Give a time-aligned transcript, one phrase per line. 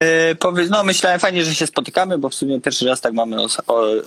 [0.00, 3.36] Yy, no myślałem fajnie, że się spotykamy, bo w sumie pierwszy raz tak mamy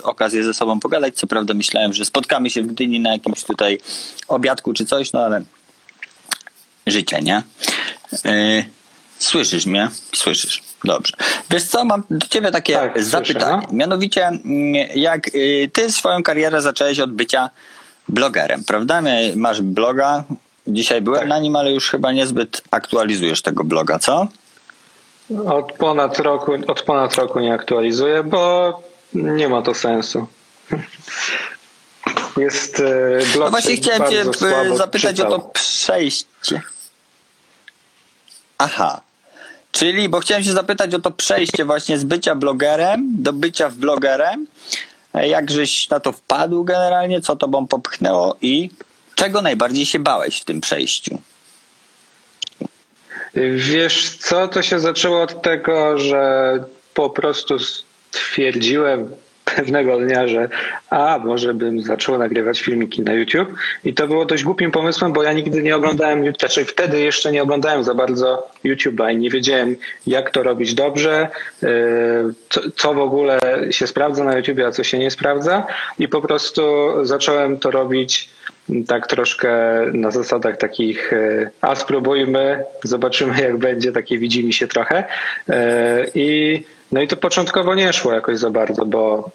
[0.02, 1.14] okazję ze sobą pogadać.
[1.16, 3.78] Co prawda myślałem, że spotkamy się w Gdyni na jakimś tutaj
[4.28, 5.42] obiadku czy coś, no ale
[6.86, 7.42] życie, nie?
[8.24, 8.64] Yy,
[9.18, 9.88] słyszysz mnie?
[10.14, 10.62] Słyszysz.
[10.84, 11.12] Dobrze.
[11.50, 13.40] Wiesz co, mam do ciebie takie Tak, zapytanie.
[13.40, 13.76] słyszę, no.
[13.76, 14.42] Mianowicie, mm,
[14.94, 17.50] jak yy, ty swoją karierę zacząłeś od bycia
[18.08, 19.02] blogerem, prawda?
[19.36, 20.24] Masz bloga.
[20.66, 21.28] Dzisiaj byłem Tak.
[21.28, 24.28] na nim, ale już chyba niezbyt aktualizujesz tego bloga, co?
[25.46, 28.82] Od ponad roku, od ponad roku nie aktualizuję, bo
[29.14, 30.26] nie ma to sensu.
[32.36, 35.30] Jest e, blog No właśnie chciałem cię e, zapytać o czytał.
[35.30, 36.62] to przejście.
[38.58, 39.00] Aha.
[39.72, 43.74] Czyli, bo chciałem się zapytać o to przejście właśnie z bycia blogerem do bycia w
[43.74, 44.46] blogerem.
[45.14, 48.70] E, Jak żeś na to wpadł generalnie, co tobą popchnęło i
[49.14, 51.18] czego najbardziej się bałeś w tym przejściu?
[53.54, 56.54] Wiesz co, to się zaczęło od tego, że
[56.94, 57.56] po prostu
[58.10, 59.10] stwierdziłem
[59.44, 60.48] pewnego dnia, że
[60.90, 63.48] a, może bym zaczął nagrywać filmiki na YouTube.
[63.84, 67.42] I to było dość głupim pomysłem, bo ja nigdy nie oglądałem, znaczy wtedy jeszcze nie
[67.42, 71.28] oglądałem za bardzo YouTube'a i nie wiedziałem jak to robić dobrze,
[71.62, 71.68] yy,
[72.50, 73.38] co, co w ogóle
[73.70, 75.66] się sprawdza na YouTubie, a co się nie sprawdza.
[75.98, 76.62] I po prostu
[77.02, 78.28] zacząłem to robić
[78.88, 84.68] tak troszkę na zasadach takich, e, a spróbujmy, zobaczymy jak będzie, takie widzi mi się
[84.68, 85.04] trochę.
[85.48, 86.62] E, I,
[86.92, 89.30] no i to początkowo nie szło jakoś za bardzo, bo,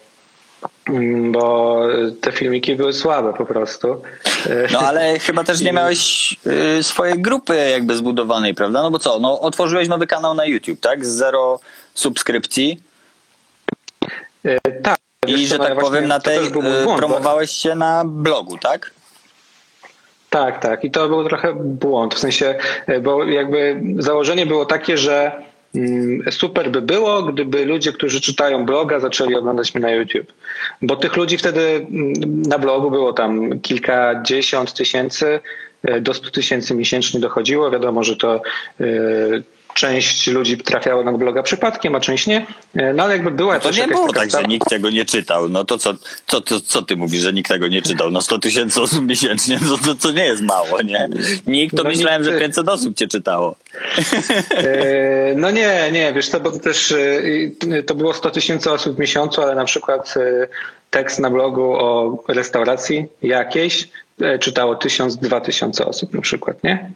[0.88, 1.78] mm, bo
[2.20, 4.02] te filmiki były słabe po prostu.
[4.46, 6.32] E, No ale chyba też nie miałeś
[6.78, 8.82] y, swojej grupy jakby zbudowanej, prawda?
[8.82, 11.06] No bo co, no otworzyłeś nowy kanał na YouTube, tak?
[11.06, 11.60] Z zero
[11.94, 12.80] subskrypcji
[14.82, 14.98] Tak.
[15.26, 18.90] i, że no tak powiem, na tej y, błąd, bo- promowałeś się na blogu, tak?
[20.30, 20.84] Tak, tak.
[20.84, 22.14] I to był trochę błąd.
[22.14, 22.54] W sensie,
[22.86, 25.32] e, bo jakby założenie było takie, że
[25.74, 30.32] mm, super by było, gdyby ludzie, którzy czytają bloga, zaczęli oglądać mnie na YouTube.
[30.82, 35.40] Bo tych ludzi wtedy mm, na blogu było tam kilkadziesiąt tysięcy,
[35.82, 37.70] e, do 100 tysięcy miesięcznie dochodziło.
[37.70, 38.42] Wiadomo, że to
[38.80, 38.86] e,
[39.74, 42.46] część ludzi trafiało na bloga przypadkiem, a część nie.
[42.76, 45.04] E, No ale jakby była To też nie jakaś było tak, że nikt tego nie
[45.04, 45.48] czytał.
[45.48, 45.94] No to co,
[46.26, 48.10] co, co, co ty mówisz, że nikt tego nie czytał?
[48.10, 51.08] No 100 tysięcy osób miesięcznie, no to, to nie jest mało, nie?
[51.46, 53.56] Nikt, to No myślałem, że nikt- 500 osób cię czytało.
[54.50, 56.92] E, No nie, nie, wiesz to, bo to też
[57.72, 60.14] e, to było 100 tysięcy osób w miesiącu, ale na przykład
[60.90, 63.88] tekst na blogu o restauracji jakiejś
[64.40, 66.90] czytało 1000-2000 osób na przykład, nie?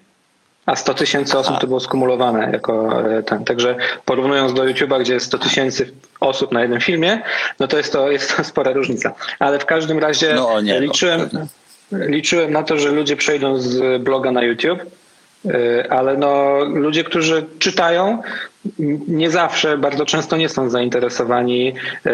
[0.67, 3.45] A 100 tysięcy osób to było skumulowane jako e, ten.
[3.45, 7.23] Także porównując do YouTube'a, gdzie jest 100 tysięcy osób na jednym filmie,
[7.61, 9.15] no to jest to, jest to spora różnica.
[9.39, 11.47] Ale w każdym razie No nie, no, liczyłem, pewnie.
[11.93, 14.81] liczyłem na to, że ludzie przejdą z bloga na YouTube,
[15.47, 18.23] y, ale no, ludzie, którzy czytają,
[19.09, 21.73] nie zawsze, bardzo często nie są zainteresowani
[22.07, 22.11] y,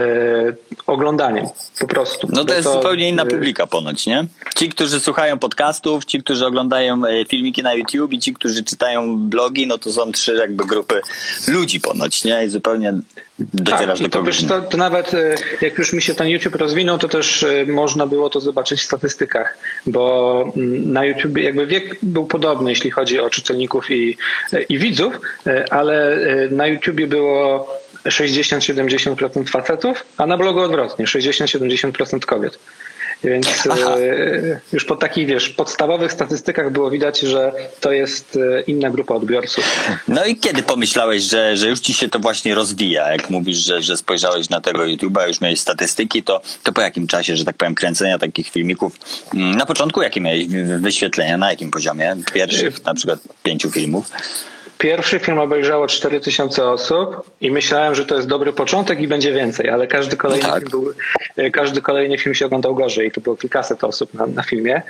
[0.86, 1.46] oglądaniem
[1.80, 2.28] po prostu.
[2.32, 4.24] No to jest zupełnie inna y, publika ponoć, nie?
[4.56, 9.18] Ci, którzy słuchają podcastów, ci, którzy oglądają e, filmiki na YouTube i ci, którzy czytają
[9.18, 11.00] blogi, no to są trzy jakby grupy
[11.48, 12.44] ludzi ponoć, nie?
[12.44, 12.94] I zupełnie
[13.38, 15.12] docierasz Tak, do to, wiesz, to, to nawet
[15.60, 19.58] jak już mi się ten YouTube rozwinął, to też można było to zobaczyć w statystykach,
[19.86, 24.16] bo mm, na YouTube jakby wiek był podobny, jeśli chodzi o czytelników i,
[24.68, 25.20] i widzów,
[25.70, 26.18] ale
[26.50, 27.68] na YouTube było
[28.06, 32.58] 60-70% facetów, a na blogu odwrotnie, 60-70% kobiet.
[33.24, 33.98] Więc Aha.
[33.98, 39.14] y, już po takich, wiesz, podstawowych statystykach było widać, że to jest y, inna grupa
[39.14, 39.64] odbiorców.
[40.08, 43.12] No i kiedy pomyślałeś, że, że już ci się to właśnie rozwija?
[43.12, 47.06] Jak mówisz, że, że spojrzałeś na tego YouTube'a, już miałeś statystyki, to, to po jakim
[47.06, 48.92] czasie, że tak powiem, kręcenia takich filmików?
[49.34, 51.38] Mm, Na początku jakie miałeś wy- wyświetlenia?
[51.38, 52.16] Na jakim poziomie?
[52.34, 54.06] Pierwszych na przykład pięciu filmów?
[54.80, 59.70] Pierwszy film obejrzało 4000 osób i myślałem, że to jest dobry początek i będzie więcej,
[59.70, 60.58] ale każdy kolejny, Tak.
[60.58, 60.94] film, był,
[61.36, 64.82] e, każdy kolejny film się oglądał gorzej i to było kilkaset osób na, na filmie.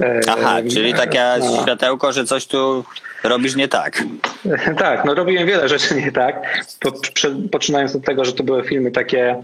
[0.00, 1.62] E, Aha, czyli takie no.
[1.62, 2.84] światełko, że coś tu
[3.24, 4.02] robisz nie tak.
[4.78, 6.64] Tak, no robiłem wiele rzeczy nie tak.
[6.80, 9.42] Po, prze, poczynając od tego, że to były filmy takie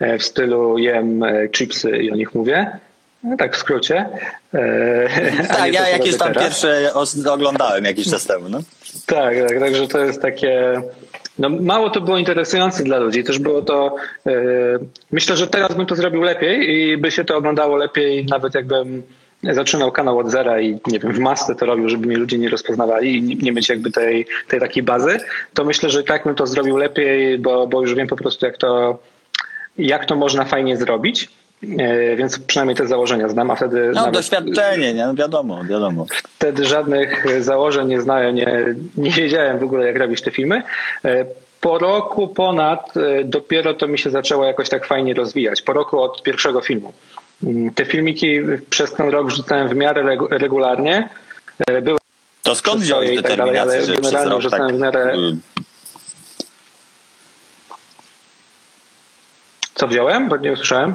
[0.00, 2.78] e, w stylu jem e, chipsy i o nich mówię.
[3.24, 4.08] No, tak w skrócie.
[4.54, 6.44] E, Tak, ja jakieś tam teraz.
[6.44, 6.92] pierwsze
[7.32, 8.60] oglądałem jakiś czas temu, no.
[9.06, 10.82] Tak, tak, także to jest takie.
[11.38, 13.24] No, mało to było interesujące dla ludzi.
[13.24, 13.96] Też było to.
[14.26, 14.32] e,
[15.10, 19.02] myślę, że teraz bym to zrobił lepiej i by się to oglądało lepiej, nawet jakbym
[19.52, 22.48] zaczynał kanał od zera i nie wiem, w masce to robił, żeby mnie ludzie nie
[22.48, 25.18] rozpoznawali i nie mieć jakby tej, tej takiej bazy,
[25.54, 28.56] to myślę, że tak bym to zrobił lepiej, bo, bo już wiem po prostu, jak
[28.56, 28.98] to,
[29.78, 31.28] jak to można fajnie zrobić.
[31.78, 33.86] E, Więc przynajmniej te założenia znam, a wtedy.
[33.86, 35.06] No nawet- doświadczenie, nie?
[35.06, 36.06] No wiadomo, wiadomo.
[36.36, 40.62] wtedy żadnych założeń nie znałem, nie, nie wiedziałem w ogóle, jak robić te filmy.
[41.04, 41.24] E,
[41.60, 45.62] po roku ponad y, dopiero to mi się zaczęło jakoś tak fajnie rozwijać.
[45.62, 46.92] Po roku od pierwszego filmu.
[47.44, 48.40] Mm, Te filmiki
[48.70, 51.08] przez ten rok wrzucałem w miarę regu- regularnie.
[51.82, 51.98] Były
[52.42, 54.50] To skąd wziąłeś i tak dalej, ale że generalnie rok tak...
[54.50, 55.36] rzucałem w miarę- y,
[59.74, 60.28] Co wziąłem?
[60.28, 60.94] Bo nie usłyszałem.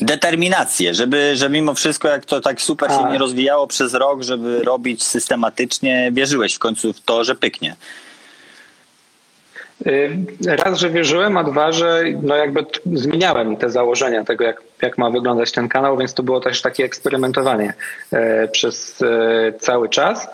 [0.00, 3.12] Determinację, żeby, że mimo wszystko jak to tak super się A.
[3.12, 7.76] nie rozwijało przez rok, żeby robić systematycznie, wierzyłeś w końcu w to, że pyknie.
[10.46, 15.10] Raz, że wierzyłem, a dwa, że no jakby zmieniałem te założenia tego, jak, jak ma
[15.10, 17.74] wyglądać ten kanał, więc to było też takie eksperymentowanie
[18.12, 20.28] e, przez e, cały czas.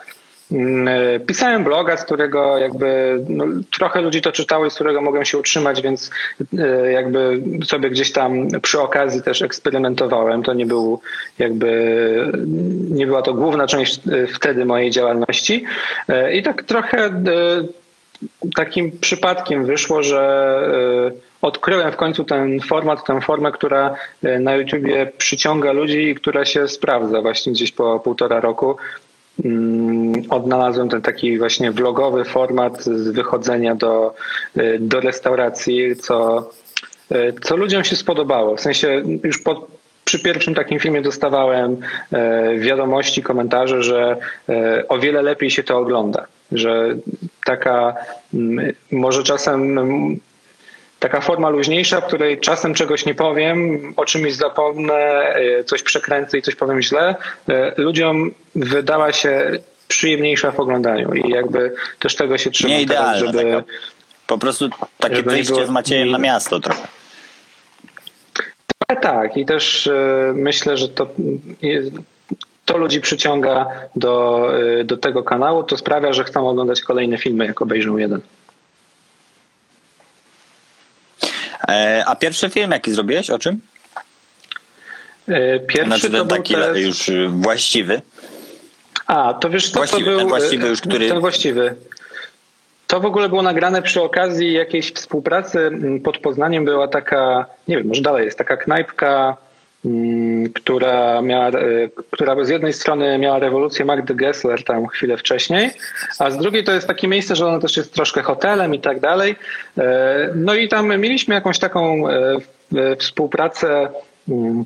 [0.53, 3.45] Mm, e, Pisałem bloga, z którego jakby no,
[3.79, 6.11] trochę ludzi to czytało i z którego mogłem się utrzymać, więc
[6.59, 10.43] e, jakby sobie gdzieś tam przy okazji też eksperymentowałem.
[10.43, 11.01] To nie był
[11.39, 12.33] jakby,
[12.91, 15.65] nie była to główna część e, wtedy mojej działalności.
[16.33, 17.23] I tak trochę
[18.55, 21.13] takim przypadkiem wyszło, że
[21.43, 23.95] odkryłem w końcu ten format, tę formę, która
[24.41, 28.77] na YouTubie przyciąga ludzi i która się sprawdza właśnie gdzieś po półtora roku.
[29.45, 34.15] Mm, Odnalazłem ten taki właśnie vlogowy format z wychodzenia do,
[34.57, 36.51] y, do restauracji, co,
[37.13, 38.57] y, co ludziom się spodobało.
[38.57, 39.67] W sensie już po,
[40.05, 41.77] przy pierwszym takim filmie dostawałem
[42.13, 44.17] e, wiadomości, komentarze, że
[44.89, 46.27] o wiele lepiej się to ogląda.
[46.53, 46.97] Że
[47.45, 47.95] taka
[48.35, 49.79] mm, może czasem
[51.03, 56.39] taka forma luźniejsza, w której czasem czegoś nie powiem, o czymś zapomnę, e, coś przekręcę
[56.39, 57.15] i coś powiem źle,
[57.49, 59.51] e, ludziom wydała się
[59.89, 63.39] przyjemniejsza w oglądaniu i jakby też tego się trzymam Nie teraz, żeby...
[63.39, 63.63] taka,
[64.27, 64.69] po prostu
[64.99, 66.89] takie wyjście było- z Maciejem na miasto trochę.
[69.03, 71.07] Tak, i też e, myślę, że to,
[72.65, 73.67] to ludzi przyciąga
[73.97, 74.49] do,
[74.85, 78.21] do tego kanału, to sprawia, że chcą oglądać kolejne filmy, jak obejrzą jeden.
[81.23, 81.52] E,
[82.07, 83.31] a pierwszy film jaki zrobiłeś?
[83.31, 83.61] O czym?
[85.29, 86.81] E, Pierwszy Znaczy to taki test...
[86.81, 88.03] już y, właściwy.
[89.07, 90.19] A, to wiesz co, Właściwy, to był...
[90.19, 91.75] ten właściwy e, już, który- Ten właściwy.
[92.87, 95.71] To w ogóle było nagrane przy okazji jakiejś współpracy.
[96.05, 99.37] Pod Poznaniem była taka, nie wiem, może dalej jest, taka knajpka,
[100.55, 101.53] która miała, e,
[102.11, 105.71] która z jednej strony miała rewolucję Magdy Gessler tam chwilę wcześniej,
[106.19, 109.01] a z drugiej to jest takie miejsce, że ono też jest troszkę hotelem i tak
[109.01, 109.37] dalej.
[109.79, 112.39] E, No i tam mieliśmy jakąś taką e,
[112.97, 113.89] współpracę
[114.29, 114.65] mm,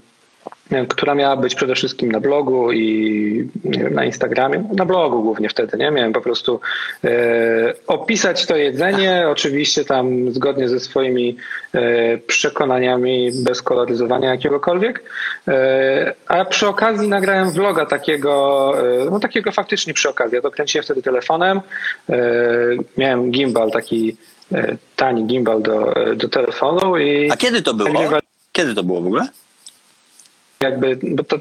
[0.89, 4.65] która miała być przede wszystkim na blogu i wiem, na Instagramie.
[4.73, 5.91] Na blogu głównie wtedy, nie?
[5.91, 6.61] Miałem po prostu
[7.05, 11.37] e, opisać to jedzenie, oczywiście tam zgodnie ze swoimi
[11.73, 15.03] e, przekonaniami, bez koloryzowania jakiegokolwiek.
[15.49, 18.73] E, a przy okazji nagrałem vloga takiego,
[19.03, 20.37] e, no takiego faktycznie przy okazji.
[20.37, 21.61] Ja to kręciłem wtedy telefonem.
[22.11, 22.19] E,
[22.97, 24.17] miałem gimbal, taki
[24.53, 28.11] e, tani gimbal do, do telefonu i A kiedy to było?
[28.53, 29.27] Kiedy to było w ogóle?
[30.61, 31.37] Jakby, bo to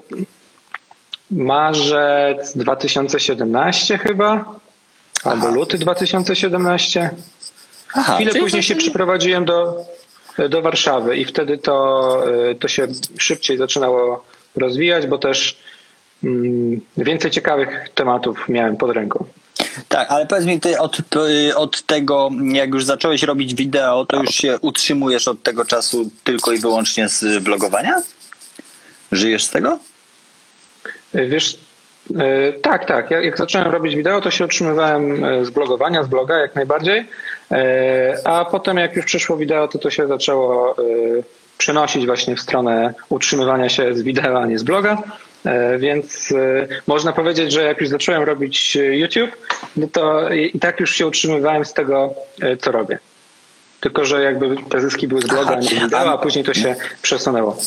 [1.31, 4.59] marzec 2017 chyba,
[5.23, 7.09] albo luty 2017.
[7.93, 9.85] Aha, Chwilę później się przeprowadziłem do,
[10.49, 14.25] do Warszawy i wtedy to, y, to się szybciej zaczynało
[14.55, 15.57] rozwijać, bo też
[16.23, 19.25] mm, więcej ciekawych tematów miałem pod ręką.
[19.87, 24.21] Tak, ale powiedz mi, ty od, y, od tego, jak już zacząłeś robić wideo, to
[24.21, 28.01] już się utrzymujesz od tego czasu tylko i wyłącznie z vlogowania?
[29.11, 29.79] Żyjesz z tego?
[31.15, 31.57] Y, Wiesz,
[32.11, 33.11] y, tak, tak.
[33.11, 37.07] Jak, zacząłem robić wideo, to się utrzymywałem y, z blogowania, z bloga jak najbardziej.
[38.23, 40.75] A potem jak już przyszło wideo, to to się zaczęło
[41.57, 44.97] przenosić właśnie w stronę utrzymywania się z wideo, a nie z bloga.
[45.79, 46.33] Więc
[46.87, 49.31] można powiedzieć, że jak już zacząłem robić YouTube,
[49.75, 52.13] no to i, tak już się utrzymywałem z tego,
[52.59, 52.99] co robię.
[53.79, 56.53] Tylko, że jakby te zyski były z bloga, a nie z wideo, a później to
[56.53, 57.57] się przesunęło.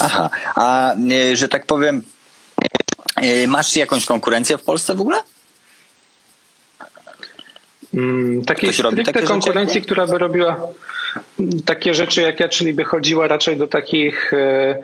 [0.00, 2.02] Aha, a y, że tak powiem,
[3.22, 5.22] y, masz jakąś konkurencję w Polsce w ogóle?
[7.94, 9.86] Mm, takiej stricte takie rzeczy konkurencji, ty?
[9.86, 10.68] która by robiła
[11.64, 14.78] takie rzeczy jak ja, czyli by chodziła raczej do takich e,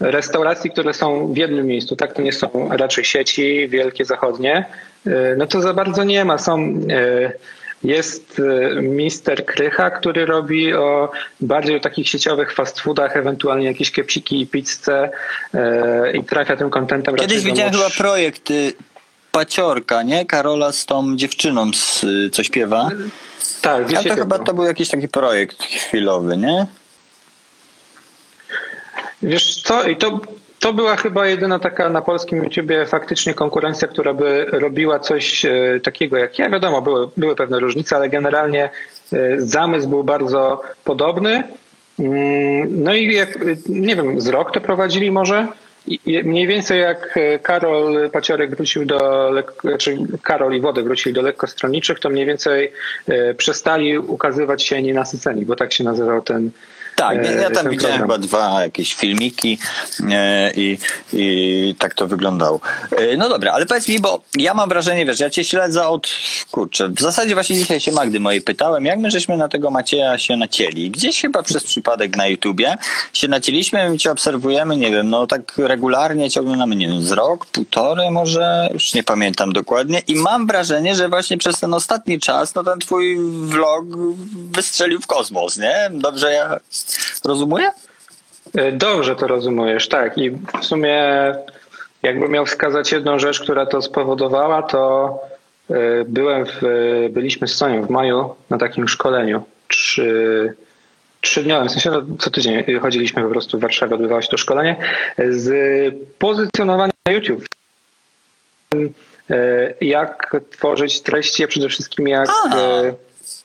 [0.00, 2.12] restauracji, które są w jednym miejscu, tak?
[2.12, 4.64] To nie są raczej sieci wielkie zachodnie.
[5.06, 6.38] E, No to za bardzo nie ma.
[6.38, 6.58] Są,
[6.90, 7.32] e,
[7.82, 13.90] jest e, Mister Krycha, który robi o bardziej o takich sieciowych fast foodach, ewentualnie jakieś
[13.90, 15.10] kepsiki i pizzę
[15.54, 18.72] e, i trafia tym kontentem Kiedyś widziałem chyba projekt y,
[19.32, 20.26] Paciorka, nie?
[20.26, 22.88] Karola z tą dziewczyną, z, y, co śpiewa.
[23.62, 26.66] Tak, Ale to chyba to był jakiś taki projekt chwilowy, nie?
[29.22, 30.20] Wiesz co, i to,
[30.66, 35.80] to była chyba jedyna taka na polskim YouTubie faktycznie konkurencja, która by robiła coś e,
[35.82, 36.50] takiego jak ja.
[36.50, 38.70] Wiadomo, były, były pewne różnice, ale generalnie
[39.12, 41.42] e, zamysł był bardzo podobny.
[41.98, 45.46] Mm, no i jak, nie wiem, z rok to prowadzili może?
[46.24, 49.30] Mniej więcej jak Karol Paciorek wrócił do,
[49.78, 52.72] czy Karol i Wody wrócili do lekkostronniczych, to mniej więcej
[53.36, 56.50] przestali ukazywać się nienasyceni, bo tak się nazywał ten,
[56.96, 59.58] tak, ja, ja tam widziałem chyba dwa jakieś filmiki
[60.10, 60.78] e, i,
[61.12, 62.60] i tak to wyglądało.
[62.90, 66.08] E, no dobra, ale powiedz mi, bo ja mam wrażenie, wiesz, ja cię śledzę od,
[66.50, 70.18] kurczę, w zasadzie właśnie dzisiaj się Magdy mojej pytałem, jak my żeśmy na tego Macieja
[70.18, 70.90] się nacięli.
[70.90, 72.76] Gdzieś chyba przez przypadek na YouTubie
[73.12, 77.12] się nacięliśmy i cię obserwujemy, nie wiem, no tak regularnie cię oglądamy, nie wiem, z
[77.12, 82.20] rok, półtorej może, już nie pamiętam dokładnie i mam wrażenie, że właśnie przez ten ostatni
[82.20, 83.84] czas, no ten twój vlog
[84.50, 85.90] wystrzelił w kosmos, nie?
[85.90, 86.60] Dobrze ja
[87.24, 87.70] Rozumuję?
[88.54, 90.18] E, dobrze to rozumiesz, tak.
[90.18, 91.04] I w sumie
[92.02, 95.08] jakbym miał wskazać jedną rzecz, która to spowodowała, to
[95.70, 95.74] e,
[96.04, 96.60] byłem w,
[97.10, 99.42] byliśmy z Sonią w maju na takim szkoleniu.
[99.68, 100.54] Trzy,
[101.20, 104.76] trzydniowym, w sensie no, co tydzień chodziliśmy po prostu w Warszawie, odbywało się to szkolenie
[105.28, 105.48] z
[106.18, 107.44] pozycjonowania na YouTube.
[109.30, 112.28] E, jak tworzyć treści, a przede wszystkim jak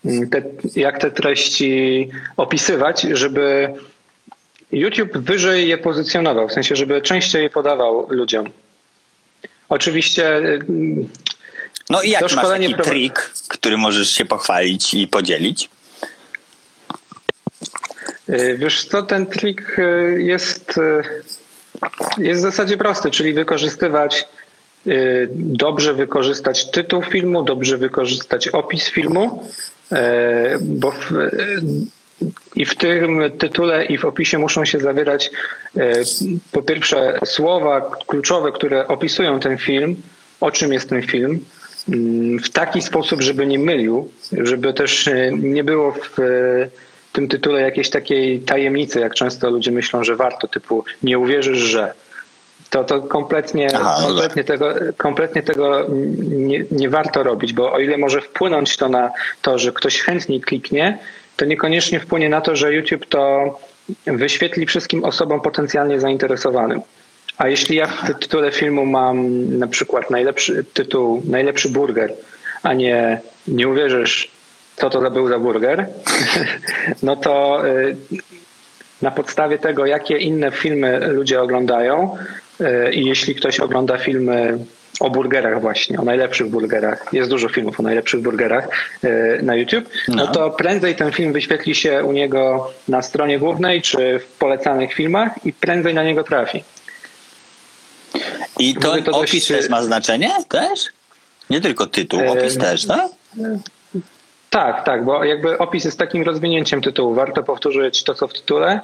[0.03, 0.43] te,
[0.75, 3.73] jak te treści opisywać, żeby
[4.71, 8.49] YouTube wyżej je pozycjonował, w sensie, żeby częściej je podawał ludziom.
[9.69, 10.37] Oczywiście.
[10.37, 11.09] Mm,
[11.89, 12.83] no i jak masz taki pro...
[12.83, 15.69] trik, który możesz się pochwalić i podzielić?
[18.29, 21.03] Y, wiesz co, ten trik y, jest, y,
[22.17, 24.27] jest w zasadzie prosty, czyli wykorzystywać
[25.35, 29.49] dobrze wykorzystać tytuł filmu, dobrze wykorzystać opis filmu,
[30.61, 31.29] bo w, e,
[32.55, 35.31] i w tym tytule i w opisie muszą się zawierać
[35.77, 35.93] e,
[36.51, 39.95] po pierwsze słowa kluczowe, które opisują ten film,
[40.41, 41.45] o czym jest ten film,
[41.89, 46.17] mm, w taki sposób, żeby nie mylił, żeby też nie było w
[47.13, 51.93] tym tytule jakiejś takiej tajemnicy, jak często ludzie myślą, że warto, typu nie uwierzysz, że
[52.71, 54.59] to, to kompletnie, Aha, no kompletnie, tak.
[54.59, 55.87] tego, kompletnie tego
[56.19, 59.11] nie, nie warto robić, bo o ile może wpłynąć to na
[59.41, 60.97] to, że ktoś chętniej kliknie,
[61.37, 63.59] to niekoniecznie wpłynie na to, że YouTube to
[64.07, 66.81] wyświetli wszystkim osobom potencjalnie zainteresowanym.
[67.37, 72.13] A jeśli ja w tytule filmu mam na przykład najlepszy tytuł, najlepszy burger,
[72.63, 74.31] a nie nie uwierzysz,
[74.75, 75.87] co to był za burger,
[77.03, 77.95] no to y,
[79.01, 82.17] na podstawie tego, jakie inne filmy ludzie oglądają,
[82.93, 84.57] I jeśli ktoś ogląda filmy
[84.99, 88.67] o burgerach właśnie, o najlepszych burgerach, jest dużo filmów o najlepszych burgerach
[89.03, 90.15] e, na YouTube, no.
[90.15, 94.93] no to prędzej ten film wyświetli się u niego na stronie głównej czy w polecanych
[94.93, 96.63] filmach i prędzej na niego trafi.
[98.59, 99.47] I to, to opis dość...
[99.47, 100.85] też ma znaczenie też?
[101.49, 102.59] Nie tylko tytuł, e, opis e...
[102.59, 103.11] też, tak?
[104.49, 107.13] Tak, tak, bo jakby opis jest takim rozwinięciem tytułu.
[107.13, 108.79] Warto powtórzyć to, co w tytule,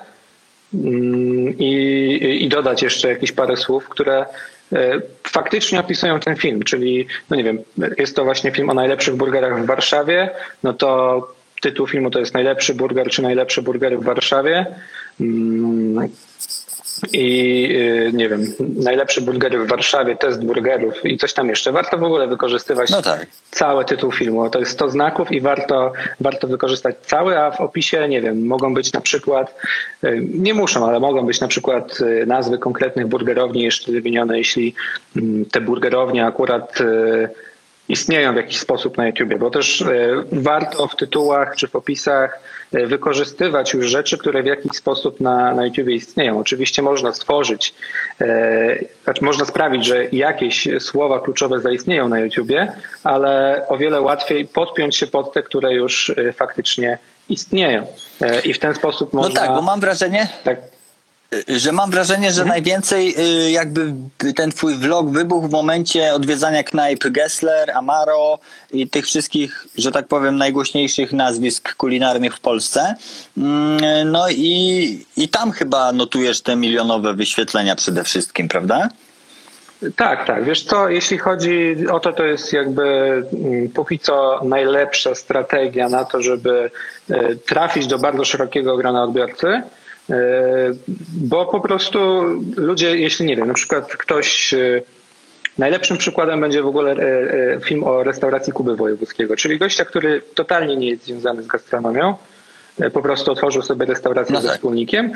[1.59, 4.25] i, i dodać jeszcze jakieś parę słów, które
[4.73, 7.59] e, faktycznie opisują ten film, czyli, no nie wiem,
[7.97, 10.29] jest to właśnie film o najlepszych burgerach w Warszawie,
[10.63, 11.21] no to
[11.61, 14.65] tytuł filmu to jest najlepszy burger czy najlepsze burgery w Warszawie.
[17.13, 17.67] I
[18.07, 21.71] y, nie wiem, najlepsze burgery w Warszawie, test burgerów i coś tam jeszcze.
[21.71, 23.27] Warto w ogóle wykorzystywać no tak.
[23.51, 24.49] cały tytuł filmu.
[24.49, 28.73] To jest 100 znaków i warto, warto wykorzystać cały, a w opisie, nie wiem, mogą
[28.73, 29.55] być na przykład,
[30.03, 34.75] y, nie muszą, ale mogą być na przykład y, nazwy konkretnych burgerowni jeszcze wymienione, jeśli
[35.15, 36.79] mm, te burgerownie akurat
[37.89, 39.83] istnieją w jakiś sposób na YouTubie, bo też
[40.31, 42.39] warto w tytułach czy w opisach
[42.73, 46.39] E, wykorzystywać już rzeczy, które w jakiś sposób na, na YouTube istnieją.
[46.39, 47.73] Oczywiście można stworzyć,
[48.21, 52.71] e, znaczy można sprawić, że jakieś słowa kluczowe zaistnieją na YouTubie,
[53.03, 56.97] ale o wiele łatwiej podpiąć się pod te, które już e, faktycznie
[57.29, 57.87] istnieją.
[58.21, 59.41] E, I w ten sposób no można...
[59.41, 60.27] No tak, bo mam wrażenie...
[60.43, 60.76] Tak
[61.47, 62.49] że mam wrażenie, że mhm.
[62.49, 63.15] najwięcej
[63.47, 63.93] y, jakby
[64.35, 68.39] ten twój vlog wybuchł w momencie odwiedzania knajp Gessler, Amaro
[68.71, 72.95] i tych wszystkich, że tak powiem, najgłośniejszych nazwisk kulinarnych w Polsce.
[73.37, 78.89] Mm, no i, i tam chyba notujesz te milionowe wyświetlenia przede wszystkim, prawda?
[79.95, 80.45] Tak, tak.
[80.45, 82.83] Wiesz co, jeśli chodzi o to, to jest jakby
[83.33, 86.71] mm, póki co najlepsza strategia na to, żeby
[87.11, 89.61] y, trafić do bardzo szerokiego grona odbiorcy
[91.11, 92.23] bo po prostu
[92.55, 94.53] ludzie, jeśli nie wiem, na przykład ktoś.
[94.53, 94.81] E,
[95.57, 100.75] najlepszym przykładem będzie w ogóle e, film o restauracji Kuby Wojewódzkiego, czyli gościa, który totalnie
[100.75, 102.15] nie jest związany z gastronomią,
[102.93, 104.47] po prostu otworzył sobie restaurację no tak.
[104.49, 105.11] ze wspólnikiem.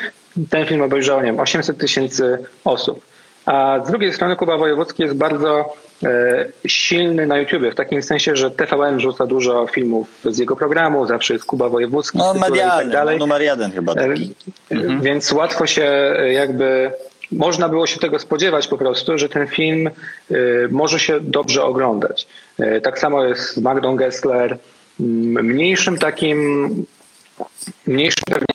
[0.50, 3.11] Ten film obejrzało, nie wiem, 800 tysięcy osób.
[3.46, 8.36] A z drugiej strony Kuba Wojewódzki jest bardzo e, silny na YouTubie, w takim sensie,
[8.36, 12.52] że TVN rzuca dużo filmów z jego programu, zawsze jest Kuba Wojewódzki No tytule i
[12.52, 13.20] medialny, tak dalej.
[13.20, 14.36] no, numer jeden chyba E, taki.
[14.70, 15.02] Mhm.
[15.02, 15.84] Więc łatwo się
[16.18, 16.92] e, jakby,
[17.32, 19.90] można było się tego spodziewać po prostu, że ten film
[20.72, 22.28] może się dobrze oglądać.
[22.84, 24.58] Tak samo jest z Magdą Gessler,
[25.00, 26.86] mniejszym takim,
[27.88, 28.46] mniejszym pewnie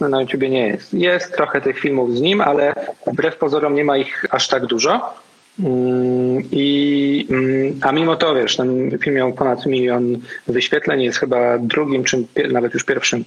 [0.00, 0.94] No, na YouTubie nie jest.
[0.94, 2.74] Jest trochę tych filmów z nim, ale
[3.06, 5.14] wbrew pozorom nie ma ich aż tak dużo.
[5.60, 11.58] Mm, I, mm, a mimo to, wiesz, ten film miał ponad milion wyświetleń, jest chyba
[11.58, 13.24] drugim, czy nawet już pierwszym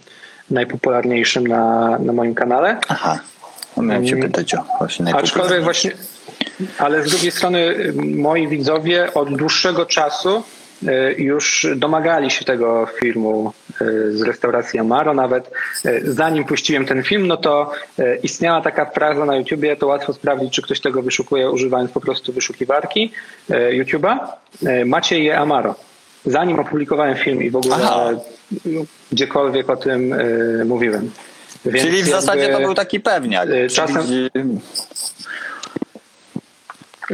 [0.51, 2.77] najpopularniejszym na, na moim kanale.
[2.87, 3.19] Aha.
[3.77, 4.29] No, miałem cię Mm.
[4.31, 5.91] pytać o właśnie Aczkolwiek właśnie,
[6.77, 10.43] ale z drugiej strony y, moi widzowie od dłuższego czasu
[10.83, 13.53] y, już domagali się tego filmu
[14.11, 15.13] z restauracji Amaro.
[15.13, 15.51] Nawet
[15.85, 20.13] y, zanim puściłem ten film, no to y, istniała taka fraza na YouTubie, to łatwo
[20.13, 23.11] sprawdzić, czy ktoś tego wyszukuje używając po prostu wyszukiwarki
[23.49, 24.17] YouTube'a.
[24.85, 25.75] Macie je Amaro.
[26.25, 28.09] Zanim opublikowałem film i w ogóle Aha.
[28.65, 30.15] y, gdziekolwiek o tym
[30.65, 31.11] mówiłem.
[31.65, 33.49] Więc Czyli w zasadzie to był taki pewniak.
[33.69, 34.29] Czasem- Czyli-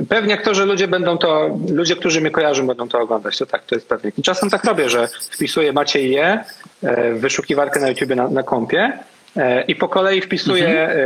[0.09, 3.37] Pewnie to, że ludzie będą to, ludzie, którzy mnie kojarzą, będą to oglądać.
[3.37, 4.11] To tak, to jest pewnie.
[4.17, 6.43] I czasem tak robię, że wpisuję Maciej Je
[6.83, 8.93] e, w wyszukiwarkę na YouTubie na, na kompie
[9.37, 10.99] e, i po kolei wpisuję, Mhm.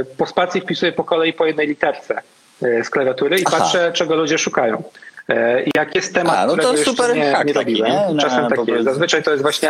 [0.00, 2.20] e, po spacji wpisuję po kolei po jednej literce
[2.60, 3.56] z klawiatury i Aha.
[3.58, 4.82] patrzę, czego ludzie szukają.
[5.76, 7.92] Jak jest temat, A, no to super nie, hack nie taki, robiłem.
[7.92, 8.14] nie?
[8.14, 8.84] Na- Czasem po tak jest.
[8.84, 9.68] Zazwyczaj to jest właśnie...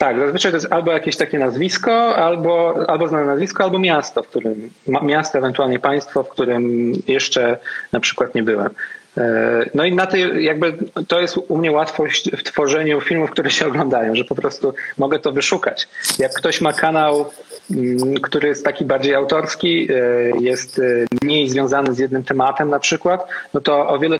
[0.00, 4.28] Tak, zazwyczaj to jest albo jakieś takie nazwisko, albo, albo znane nazwisko, albo miasto, w
[4.28, 4.70] którym,
[5.02, 7.58] miasto, ewentualnie państwo, w którym jeszcze
[7.92, 8.70] na przykład nie byłem.
[9.18, 10.78] E, No i na tej, jakby
[11.08, 15.18] to jest u mnie łatwość w tworzeniu filmów, które się oglądają, że po prostu mogę
[15.18, 15.88] to wyszukać.
[16.18, 17.30] Jak ktoś ma kanał,
[17.70, 19.94] mm, który jest taki bardziej autorski, e,
[20.40, 20.82] jest e,
[21.22, 24.18] mniej związany z jednym tematem na przykład, no to o wiele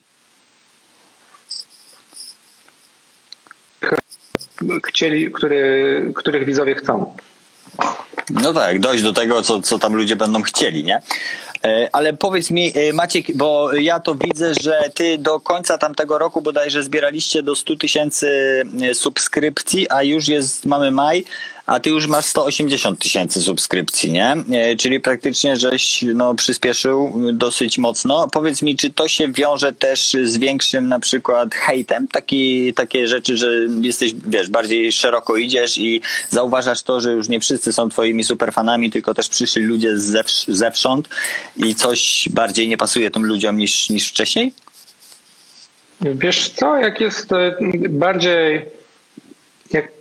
[4.85, 7.15] chcieli, który, których widzowie chcą.
[8.31, 11.03] No tak, dojść do tego, co, co tam ludzie będą chcieli, nie?
[11.65, 16.19] E, Ale powiedz mi, e, Maciek, bo ja to widzę, że ty do końca tamtego
[16.19, 21.25] roku bodajże zbieraliście do 100 tysięcy e, subskrypcji, a już jest, mamy maj,
[21.71, 24.37] a ty już masz 180 tysięcy subskrypcji, nie?
[24.53, 28.29] E, Czyli praktycznie żeś no, przyspieszył dosyć mocno.
[28.33, 32.09] Powiedz mi, czy to się wiąże też z większym na przykład hejtem?
[32.09, 37.41] Taki, takie rzeczy, że jesteś, wiesz, bardziej szeroko idziesz i zauważasz to, że już nie
[37.41, 41.09] wszyscy są twoimi superfanami, tylko też przyszli ludzie zew- zewsząd
[41.57, 44.53] i coś bardziej nie pasuje tym ludziom niż, niż wcześniej?
[46.01, 47.57] Wiesz co, jak jest e,
[47.89, 48.67] bardziej,
[49.73, 50.00] jak,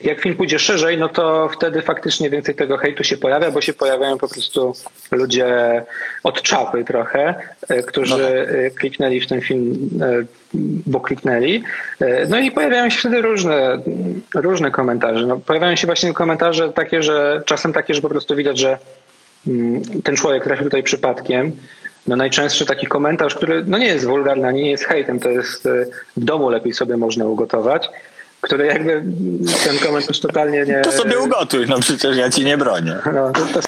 [0.00, 3.72] jak film pójdzie szerzej, no to wtedy faktycznie więcej tego hejtu się pojawia, bo się
[3.72, 4.72] pojawiają po prostu
[5.10, 5.82] ludzie
[6.24, 7.34] od czapy trochę,
[7.68, 8.54] e, którzy No tak.
[8.54, 10.24] e, kliknęli w ten film, e,
[10.86, 11.62] bo kliknęli.
[12.28, 13.78] No i pojawiają się wtedy różne,
[14.34, 15.26] różne komentarze.
[15.26, 18.78] No, pojawiają się właśnie komentarze takie, że czasem takie, że po prostu widać, że
[19.46, 21.52] mm, ten człowiek trafił tutaj przypadkiem.
[22.06, 25.68] No najczęstszy taki komentarz, który no nie jest wulgarny, ani nie jest hejtem, to jest
[26.16, 27.90] w domu lepiej sobie można ugotować,
[28.40, 29.02] który jakby
[29.64, 30.80] ten komentarz totalnie nie...
[30.80, 32.96] To sobie ugotuj, no przecież ja ci nie bronię.
[33.14, 33.60] No, to, to,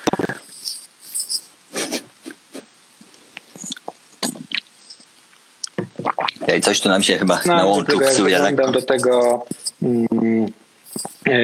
[6.48, 8.70] Ej, coś tu nam się chyba na znam, do łączu tego, jak psuje lekko.
[8.70, 9.46] do tego,
[9.82, 10.46] mm,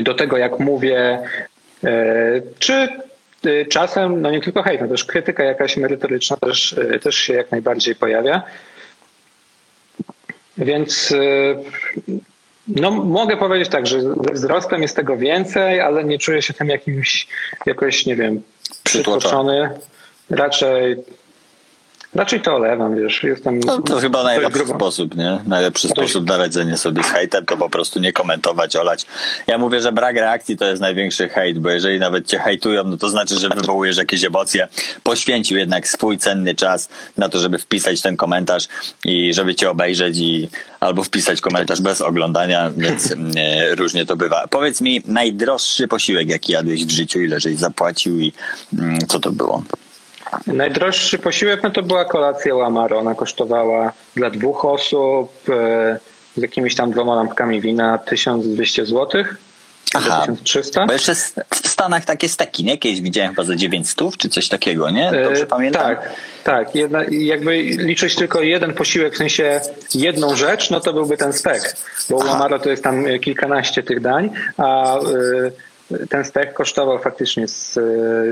[0.03, 1.19] do tego jak mówię,
[1.85, 2.89] e, czy
[3.45, 7.35] e, czasem, no nie tylko hejt, no też krytyka jakaś merytoryczna też, e, też się
[7.35, 8.43] jak najbardziej pojawia.
[10.59, 11.15] Więc
[12.69, 16.69] no, mogę powiedzieć tak, że ze wzrostem jest tego więcej, ale nie czuję się tym
[16.69, 17.27] jakimś
[17.67, 18.43] jakoś, nie wiem,
[18.85, 19.71] przytłoczony.
[20.31, 20.97] Raczej,
[22.15, 23.61] raczej to olewam, wiesz, jestem...
[23.61, 25.39] No, to chyba najlepszy sposób, nie?
[25.47, 29.07] Najlepszy Dość- sposób na radzenie sobie z hejtem to po prostu nie komentować, olać.
[29.47, 32.97] Ja mówię, że brak reakcji to jest największy hejt, bo jeżeli nawet cię hejtują, no
[32.97, 34.69] to znaczy, że wywołujesz jakieś emocje.
[35.03, 38.69] Poświęcił jednak swój cenny czas na to, żeby wpisać ten komentarz
[39.05, 40.49] i żeby cię obejrzeć i
[40.81, 44.47] albo wpisać komentarz bez oglądania, więc e, różnie to bywa.
[44.51, 48.33] Powiedz mi, najdroższy posiłek, jaki jadłeś w życiu, ile żeś zapłacił i
[48.79, 49.63] mm, co to było?
[50.47, 52.99] Najdroższy posiłek no to była kolacja Łamaro.
[52.99, 55.99] Ona kosztowała dla dwóch osób e,
[56.37, 59.25] z jakimiś tam dwoma lampkami wina 1200 zł.
[59.95, 60.27] Aha.
[60.45, 60.87] 1300.
[60.87, 61.15] Bo jeszcze
[61.55, 62.79] w Stanach takie steki, nie?
[62.79, 65.13] Kiedyś widziałem chyba za 900 czy coś takiego, nie?
[65.25, 65.83] Dobrze E, pamiętam?
[65.83, 66.11] Tak,
[66.45, 66.75] tak.
[66.75, 69.61] Jedna, jakby liczyć tylko jeden posiłek, w sensie
[69.95, 71.77] jedną rzecz, no to byłby ten stek.
[72.11, 72.33] Bo u Aha.
[72.33, 75.53] Amaro to jest tam e, kilkanaście tych dań, a y,
[76.09, 77.73] ten stek kosztował faktycznie z,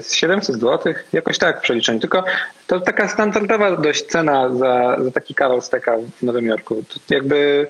[0.06, 2.00] z 700 zł, jakoś tak w przeliczeniu.
[2.00, 2.24] Tylko
[2.66, 6.84] to taka standardowa dość cena za, za taki kawał steka w Nowym Jorku.
[6.88, 7.66] To jakby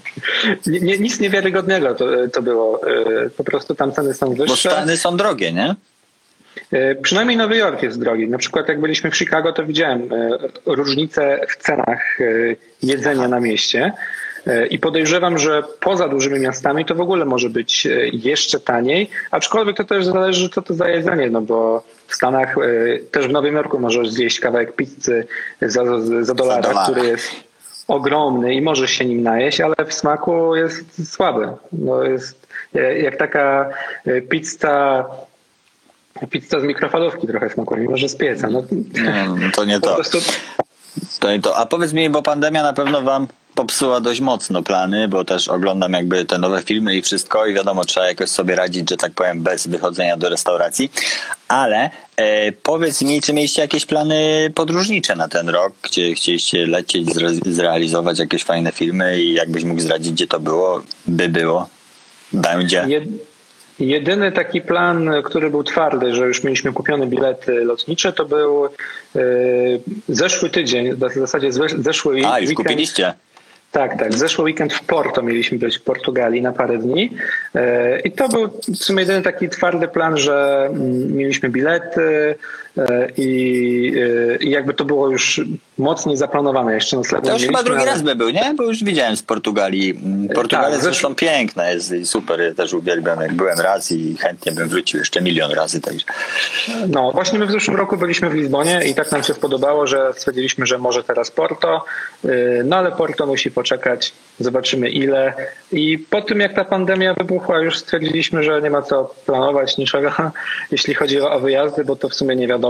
[0.66, 2.90] nie, nic niewiarygodnego to, to było.
[2.90, 4.70] Y, Po prostu tam ceny są Bo wyższe.
[4.70, 5.74] Stany są drogie, nie?
[6.72, 8.28] E, Przynajmniej Nowy Jork jest drogi.
[8.28, 12.24] Na przykład jak byliśmy w Chicago, to widziałem e, różnice w cenach e,
[12.82, 13.92] jedzenia na mieście.
[14.46, 19.10] E, I podejrzewam, że poza dużymi miastami to w ogóle może być e, jeszcze taniej,
[19.30, 23.30] aczkolwiek to też zależy, co to za jedzenie, no bo w Stanach, e, też w
[23.30, 25.26] Nowym Jorku możesz zjeść kawałek pizzy
[25.62, 26.82] za, za, za dolara, dolara.
[26.82, 27.30] który jest
[27.88, 31.48] ogromny i możesz się nim najeść, ale w smaku jest słaby.
[31.72, 32.46] No jest
[33.02, 33.70] jak taka
[34.28, 35.04] pizza
[36.30, 38.48] Pizza z mikrofalówki trochę smakuje, mimo że z pieca.
[38.50, 38.62] No,
[39.40, 39.94] no to nie to.
[39.94, 40.18] prostu
[41.20, 41.56] to nie to.
[41.56, 43.26] A powiedz mi, bo pandemia na pewno wam
[43.60, 47.84] popsuła dość mocno plany, bo też oglądam jakby te nowe filmy i wszystko i wiadomo,
[47.84, 50.92] trzeba jakoś sobie radzić, że tak powiem, bez wychodzenia do restauracji.
[51.48, 57.08] Ale e, powiedz mi, czy mieliście jakieś plany podróżnicze na ten rok, gdzie chcieliście lecieć,
[57.08, 61.68] zre- zrealizować jakieś fajne filmy i jakbyś mógł zdradzić, gdzie to było, by było,
[62.32, 62.84] będzie.
[62.88, 63.04] jed,
[63.78, 68.70] jedyny taki plan, który był twardy, że już mieliśmy kupione bilety lotnicze, to był e,
[70.08, 72.56] zeszły tydzień, w zasadzie zeszły A, już weekend.
[72.68, 73.14] kupiliście.
[73.76, 74.14] Tak, tak.
[74.14, 77.10] Zeszły weekend w Porto mieliśmy być w Portugalii na parę dni.
[77.54, 82.34] E, I to był w sumie jedyny taki twardy plan, że mm, mieliśmy bilety
[83.16, 83.92] i,
[84.32, 85.40] e, i jakby to było już
[85.78, 86.74] mocniej zaplanowane.
[86.74, 88.54] Jeszcze noclegu To już chyba drugi ale- raz by był, nie?
[88.56, 89.90] Bo już widziałem z Portugalii.
[89.90, 93.20] Mm, Portugalia tak, jest zresztą zresztą- piękna, jest i super, ja też uwielbiam.
[93.20, 95.80] Jak byłem raz i chętnie bym wrócił jeszcze milion razy.
[95.80, 96.04] Także.
[96.88, 100.12] No, właśnie my w zeszłym roku byliśmy w Lizbonie i tak nam się spodobało, że
[100.16, 101.84] stwierdziliśmy, że może teraz Porto,
[102.64, 105.34] no ale Porto musi poczekać, zobaczymy ile.
[105.72, 110.12] I po tym jak ta pandemia wybuchła, już stwierdziliśmy, że nie ma co planować niczego,
[110.72, 112.65] jeśli chodzi o wyjazdy, bo to w sumie nie wiadomo,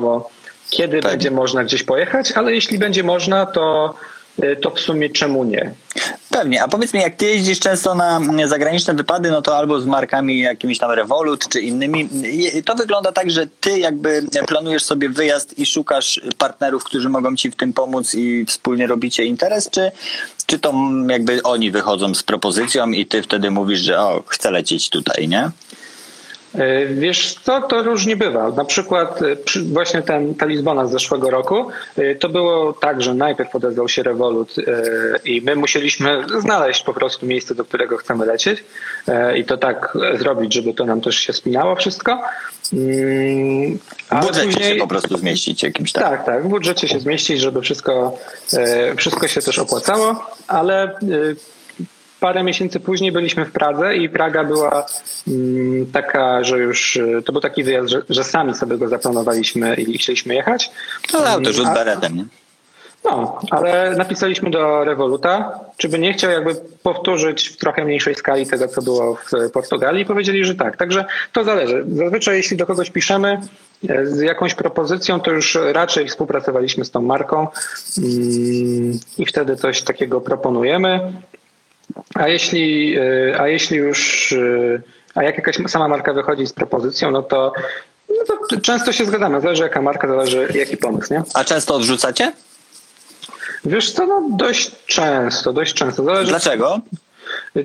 [0.70, 1.12] kiedy Tak.
[1.12, 3.94] będzie można gdzieś pojechać, ale jeśli będzie można, to,
[4.38, 5.74] yy, to w sumie czemu nie?
[6.30, 9.80] Pewnie, a powiedz mi, jak ty jeździsz często na mm, zagraniczne wypady, no to albo
[9.80, 12.08] z markami jakimiś tam Revolut czy innymi,
[12.64, 17.50] to wygląda tak, że ty jakby planujesz sobie wyjazd i szukasz partnerów, którzy mogą ci
[17.50, 19.92] w tym pomóc i wspólnie robicie interes, czy,
[20.46, 24.50] czy to mm, jakby oni wychodzą z propozycją i ty wtedy mówisz, że o, chcę
[24.50, 25.50] lecieć tutaj, nie?
[26.58, 28.50] E, Wiesz co, to różnie bywa.
[28.50, 29.36] Na przykład e,
[29.72, 31.66] właśnie ten, ta Lizbona z zeszłego roku,
[31.96, 34.54] e, to było tak, że najpierw odezwał się Revolut
[35.24, 38.64] i my musieliśmy znaleźć po prostu miejsce, do którego chcemy lecieć
[39.36, 42.20] i to tak zrobić, żeby to nam też się spinało wszystko.
[42.72, 43.78] Mm,
[44.10, 46.02] W budżecie później- się po prostu zmieścić jakimś tam.
[46.02, 48.18] tak, tak, w budżecie się zmieścić, żeby wszystko,
[48.96, 50.98] wszystko się też opłacało, ale
[52.20, 54.86] parę miesięcy później byliśmy w Pradze i Praga była
[55.28, 59.74] mm, taka, że już e, to był taki wyjazd, że, że sami sobie go zaplanowaliśmy
[59.74, 60.70] i chcieliśmy jechać.
[61.12, 62.24] No, to rzut A- beretem, nie?
[63.06, 68.46] no, ale napisaliśmy do Revoluta, czy by nie chciał jakby powtórzyć w trochę mniejszej skali
[68.46, 70.76] tego, co było w Portugalii i powiedzieli, że tak.
[70.76, 71.84] Także to zależy.
[71.92, 73.40] Zazwyczaj jeśli do kogoś piszemy
[73.88, 77.48] e, z jakąś propozycją, to już raczej współpracowaliśmy z tą marką
[77.98, 81.12] mm, i wtedy coś takiego proponujemy.
[82.14, 84.82] A jeśli, e, a jeśli już, e,
[85.14, 87.52] a jak jakaś sama marka wychodzi z propozycją, no to,
[88.08, 89.40] no to często się zgadzamy.
[89.40, 91.22] Zależy jaka marka, zależy jaki pomysł, nie?
[91.34, 92.32] A często odrzucacie?
[93.64, 96.04] Wiesz co, no dość często, dość często.
[96.04, 96.80] Zależy, Dlaczego?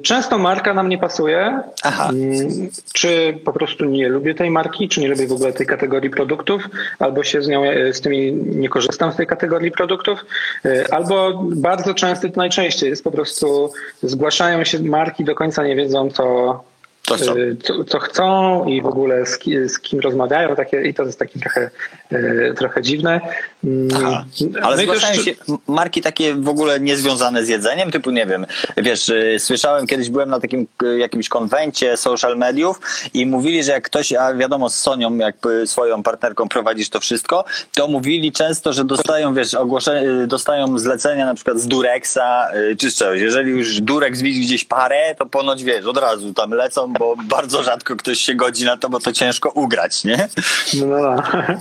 [0.03, 1.59] Często marka nam nie pasuje.
[1.83, 2.09] Aha.
[2.09, 6.09] Mm, Czy po prostu nie lubię tej marki, czy nie lubię w ogóle tej kategorii
[6.09, 6.63] produktów,
[6.99, 10.25] albo się z nią, e, z tymi nie korzystam z tej kategorii produktów,
[10.65, 13.71] e, albo bardzo często, to najczęściej jest po prostu
[14.03, 16.63] zgłaszają się marki, do końca nie wiedzą, co,
[17.03, 17.15] co?
[17.15, 21.19] e, co, co chcą i w ogóle z, z kim rozmawiają, takie, i to jest
[21.19, 21.69] takie trochę,
[22.11, 23.21] e, trochę dziwne.
[23.63, 24.25] Mm, Aha.
[24.61, 25.31] Ale no i też- zgłaszają się
[25.67, 28.45] marki takie w ogóle niezwiązane z jedzeniem, typu nie wiem,
[28.77, 32.79] wiesz, y, słyszałem, kiedyś byłem na takim y, jakimś konwencie social mediów
[33.13, 37.45] i mówili, że jak ktoś, a wiadomo z Sonią, jakby swoją partnerką prowadzisz to wszystko,
[37.75, 42.91] to mówili często, że dostają, wiesz, ogłoszenie, dostają zlecenia na przykład z Durexa y, czy
[42.91, 43.21] z czegoś.
[43.21, 47.63] Jeżeli już Durex widzi gdzieś parę, to ponoć, wiesz, od razu tam lecą, bo bardzo
[47.63, 50.29] rzadko ktoś się godzi na to, bo to ciężko ugrać, nie?
[50.73, 51.15] No.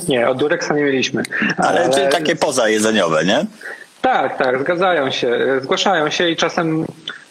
[0.08, 1.22] Nie, od Durexa nie mieliśmy.
[1.56, 3.46] Ale, czy takie pozajedzeniowe, nie?
[4.00, 6.86] Tak, tak, zgadzają się, zgłaszają się i czasem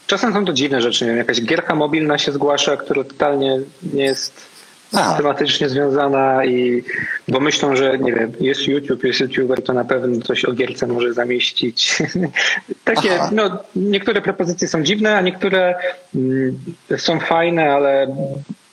[0.09, 1.05] czasem są to dziwne rzeczy.
[1.05, 3.59] Nie wiem, jakaś gierka mobilna się zgłasza, która totalnie
[3.93, 4.48] nie jest
[4.93, 5.17] Aha.
[5.17, 6.83] tematycznie związana i
[7.27, 10.87] bo myślą, że nie wiem, jest YouTube, jest YouTuber, to na pewno coś o gierce
[10.87, 12.03] może zamieścić.
[12.83, 13.29] Takie, Aha.
[13.33, 15.75] no, niektóre propozycje są dziwne, a niektóre
[16.15, 16.59] mm,
[16.97, 18.15] są fajne, ale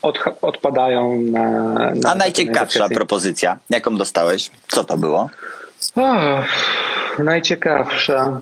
[0.02, 1.50] od, odpadają na,
[1.94, 2.94] na A najciekawsza kwestie.
[2.94, 4.50] propozycja, jaką dostałeś?
[4.68, 5.30] Co to było?
[5.96, 6.42] O,
[7.18, 8.40] najciekawsza.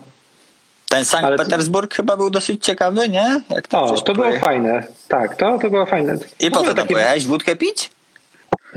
[0.94, 3.40] Ten Sankt Ale Petersburg chyba był dosyć ciekawy, nie?
[3.50, 4.82] Jak O, to było fajne.
[5.08, 6.18] Tak, to, to było fajne.
[6.40, 7.26] I po co tam takie- pojechałeś?
[7.26, 7.90] Wódkę pić?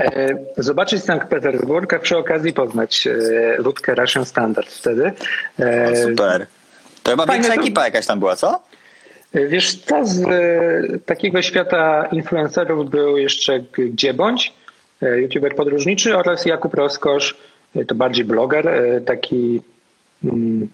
[0.00, 3.12] E, Zobaczyć Sankt Petersburg, a przy okazji poznać e,
[3.62, 5.12] Ludkę Russian Standard wtedy.
[5.60, 6.46] E, O, super.
[7.02, 8.62] To chyba fajne większa ekipa jakaś tam była, co?
[9.34, 10.20] Wiesz co, z
[11.06, 14.52] takiego świata influencerów był jeszcze G- Gdziebądź,
[15.02, 17.36] e, youtuber podróżniczy oraz Jakub Roskosz,
[17.88, 18.68] to bardziej bloger,
[19.06, 19.60] taki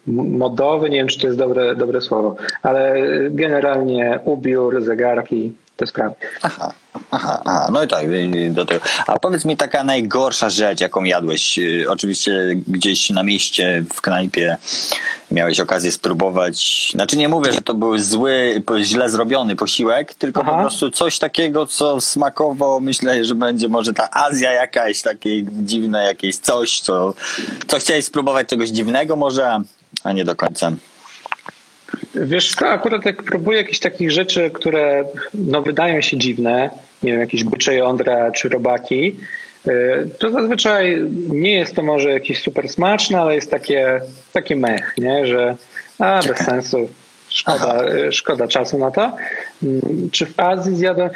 [0.06, 2.94] modowy, nie wiem czy to jest dobre, dobre słowo, ale
[3.30, 6.14] generalnie ubiór, zegarki, te sprawy.
[6.42, 6.72] Aha,
[7.10, 7.68] aha, aha.
[7.72, 8.06] no i tak,
[8.50, 8.80] do tego.
[9.06, 11.58] A powiedz mi taka najgorsza rzecz, jaką jadłeś.
[11.58, 12.32] Y, Oczywiście
[12.68, 14.56] gdzieś na mieście, w knajpie
[15.30, 16.88] miałeś okazję spróbować.
[16.94, 20.52] Znaczy nie mówię, że to był zły, źle zrobiony posiłek, tylko Aha.
[20.52, 26.04] po prostu coś takiego, co smakowo myślę, że będzie może ta Azja jakaś, takie dziwne
[26.04, 27.14] jakieś coś, co,
[27.66, 29.60] co chciałeś spróbować czegoś dziwnego może,
[30.04, 30.72] a nie do końca.
[32.14, 36.70] Wiesz akurat jak próbuję jakichś takich rzeczy, które no, wydają się dziwne,
[37.02, 39.16] nie wiem, jakieś bycze jądra czy robaki,
[39.68, 44.00] y, to zazwyczaj nie jest to może jakieś super smaczne, ale jest takie,
[44.32, 45.26] takie mech, nie?
[45.26, 45.56] że
[45.98, 46.88] a, bez sensu,
[47.28, 49.16] szkoda, y, szkoda czasu na to.
[49.62, 51.10] Mm, Czy w Azji zjadłem...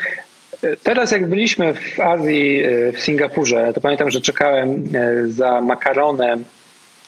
[0.65, 4.85] y, Teraz jak byliśmy w Azji, w Singapurze, to pamiętam, że czekałem
[5.29, 6.45] za makaronem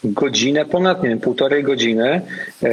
[0.05, 2.21] godzinę, ponad nie wiem, półtorej godziny.
[2.63, 2.71] E,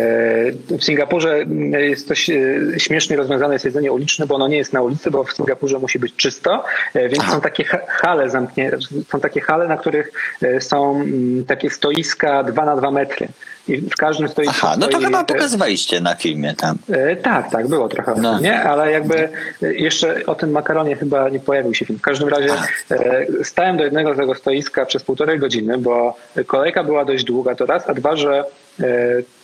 [0.77, 1.45] W Singapurze
[1.79, 2.29] jest to ś-
[2.77, 5.99] śmiesznie rozwiązane jest jedzenie uliczne, bo ono nie jest na ulicy, bo w Singapurze musi
[5.99, 6.63] być czysto,
[6.93, 8.77] e, więc są takie ha- hale zamknięte,
[9.09, 10.11] są takie hale, na których
[10.41, 13.27] e, są mm, takie stoiska 2 na 2 metry.
[13.67, 16.77] I w każdym stoisku Aha, no to stoi, chyba pokazywaliście na filmie tam.
[16.89, 18.39] E, Tak, tak, było trochę, No.
[18.39, 18.61] nie?
[18.63, 19.29] Ale jakby
[19.63, 21.99] e, jeszcze o tym makaronie chyba nie pojawił się film.
[21.99, 22.49] W każdym razie
[22.91, 27.55] e, stałem do jednego z tego stoiska przez półtorej godziny, bo kolejka była dość długa
[27.55, 28.43] to raz, a dwa, że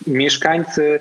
[0.08, 1.00] mieszkańcy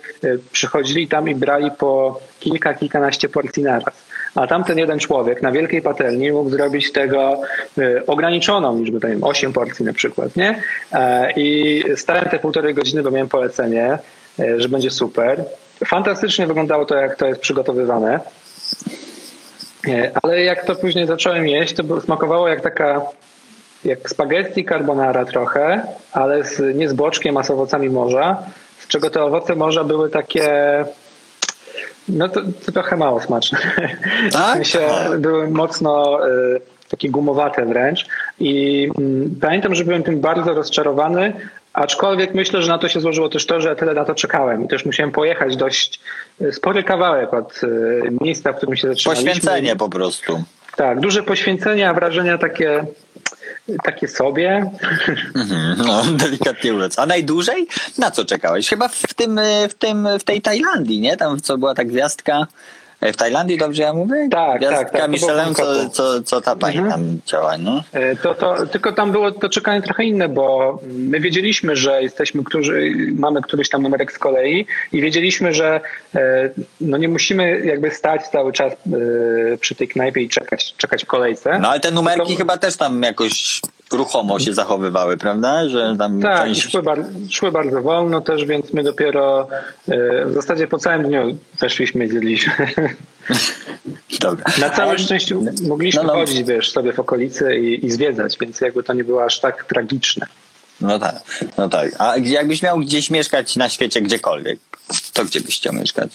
[0.53, 3.95] przychodzili tam i brali po kilka, kilkanaście porcji naraz.
[4.35, 7.41] A tamten jeden człowiek na wielkiej patelni mógł zrobić tego
[7.79, 10.63] e, ograniczoną liczbę, tak wiem, 8 porcji na przykład, nie?
[10.93, 13.99] E, I stałem te półtorej godziny, bo miałem polecenie,
[14.41, 15.45] e, że będzie super.
[15.87, 18.21] Fantastycznie wyglądało to, jak to jest przygotowywane.
[19.89, 23.03] E, Ale jak to później zacząłem jeść, to smakowało jak taka
[23.85, 28.43] jak spaghetti carbonara trochę, ale z, nie z boczkiem, a z owocami morza,
[28.79, 30.51] z czego te owoce morza były takie
[32.13, 33.59] no to, to trochę mało smaczne.
[34.33, 34.51] Tak?
[34.51, 38.07] W sensie były mocno y, takie gumowate wręcz
[38.41, 41.33] i mm, pamiętam, że byłem tym bardzo rozczarowany,
[41.73, 44.65] aczkolwiek myślę, że na to się złożyło też to, że ja tyle na to czekałem
[44.65, 46.01] i też musiałem pojechać dość
[46.41, 49.31] y, spory kawałek od y, miejsca, w którym się zatrzymaliśmy.
[49.31, 50.43] Poświęcenie po prostu.
[50.77, 52.85] Tak, duże poświęcenie, a wrażenia takie,
[53.85, 54.71] takie sobie.
[55.35, 56.99] Mhm, No, delikatnie mówiąc.
[56.99, 57.67] A najdłużej?
[57.99, 58.69] Na co czekałeś?
[58.69, 61.17] Chyba w tym, e, w tym, w tej Tajlandii, nie?
[61.17, 62.47] Tam co była ta gwiazdka.
[63.03, 64.29] E, W Tajlandii, dobrze ja mówię?
[64.31, 66.93] Tak, Gwiazdka tak, tak, Michelin, co, co, co ta pani Mhm.
[66.93, 67.83] tam działa, no?
[67.93, 72.45] E, To, to, tylko tam było to czekanie trochę inne, bo my wiedzieliśmy, że jesteśmy,
[72.45, 75.81] którzy, mamy któryś tam numerek z kolei i wiedzieliśmy, że
[76.15, 78.73] e, no nie musimy jakby stać cały czas
[79.61, 81.59] przy tej knajpie i czekać, czekać w kolejce.
[81.59, 83.61] No ale te numerki chyba też tam jakoś
[83.95, 85.69] ruchomo się zachowywały, prawda?
[85.69, 86.71] Że tam Tak, i część...
[86.71, 89.49] szły, bar- szły bardzo wolno też, więc my dopiero
[89.89, 92.53] e, w zasadzie po całym dniu weszliśmy i zjedliśmy.
[94.21, 94.45] Dobra.
[94.61, 95.35] Na całe szczęście
[95.69, 96.15] mogliśmy No, no.
[96.15, 99.65] chodzić, wiesz, sobie w okolicy i, i zwiedzać, więc jakby to nie było aż tak
[99.65, 100.27] tragiczne.
[100.81, 101.15] No tak,
[101.59, 101.91] no tak.
[101.99, 104.59] A jakbyś miał gdzieś mieszkać na świecie gdziekolwiek,
[105.13, 106.11] to gdzie byś chciał mieszkać?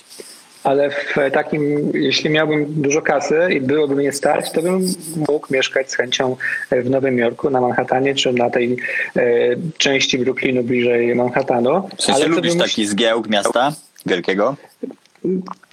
[0.63, 4.87] Ale w takim, jeśli miałbym dużo kasy i byłoby mnie stać, to bym
[5.29, 6.35] mógł mieszkać z chęcią
[6.71, 8.77] w Nowym Jorku, na Manhattanie, czy na tej
[9.15, 9.21] e,
[9.77, 11.89] części Brooklynu bliżej Manhattanu.
[11.97, 13.71] W sensie to lubisz bym- taki zgiełk miasta
[14.05, 14.55] wielkiego?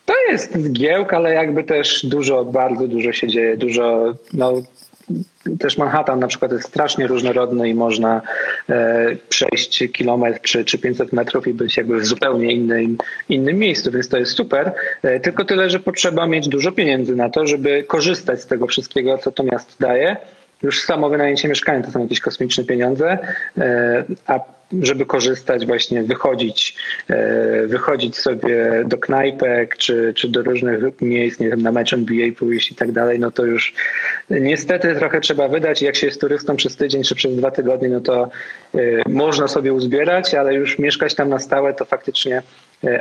[0.04, 4.52] To jest zgiełk, ale jakby też dużo, bardzo dużo się dzieje, dużo, no
[5.58, 8.22] też Manhattan na przykład jest strasznie różnorodny i można
[8.68, 13.90] e, przejść kilometr czy, czy 500 metrów i być jakby w zupełnie innym, innym miejscu,
[13.90, 14.72] więc to jest super.
[15.02, 19.18] E, tylko tyle, że potrzeba mieć dużo pieniędzy na to, żeby korzystać z tego wszystkiego,
[19.18, 20.16] co to miasto daje.
[20.62, 23.18] Już samo wynajęcie mieszkania to są jakieś kosmiczne pieniądze,
[23.58, 24.40] e, a
[24.82, 26.76] żeby korzystać, właśnie wychodzić,
[27.08, 32.26] e, wychodzić sobie do knajpek czy, czy do różnych miejsc, nie wiem, na mecz NBA
[32.38, 33.74] pójść i tak dalej, no to już
[34.30, 35.82] niestety trochę trzeba wydać.
[35.82, 38.30] Jak się jest turystą przez tydzień czy przez dwa tygodnie, no to
[38.74, 42.42] e, można sobie uzbierać, ale już mieszkać tam na stałe to faktycznie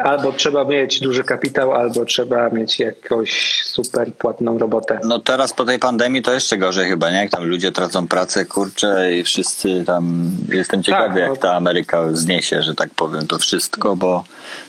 [0.04, 5.00] albo trzeba mieć duży kapitał, albo trzeba mieć jakąś super płatną robotę.
[5.04, 7.18] No teraz po tej pandemii to jeszcze gorzej chyba, nie?
[7.18, 10.32] Jak tam ludzie tracą pracę, kurczę i wszyscy tam...
[10.50, 11.36] Jestem ciekawy, tak, jak no...
[11.36, 14.24] ta Ameryka zniesie, że tak powiem, to wszystko, bo...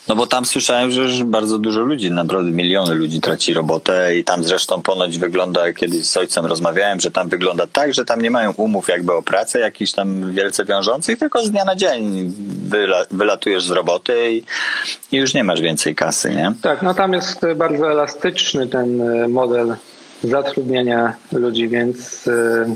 [0.08, 4.24] No bo tam słyszałem, że już bardzo dużo ludzi, naprawdę miliony ludzi traci robotę i
[4.24, 8.30] tam zresztą ponoć wygląda, kiedyś z ojcem rozmawiałem, że tam wygląda tak, że tam nie
[8.30, 12.32] mają umów jakby o pracę jakichś tam wielce wiążących, tylko z dnia na dzień
[12.68, 14.42] wyla, wylatujesz z roboty i,
[15.12, 16.52] i już nie masz więcej kasy, nie?
[16.62, 19.76] Tak, no tam jest bardzo elastyczny ten e, model
[20.24, 22.74] zatrudniania ludzi, więc e,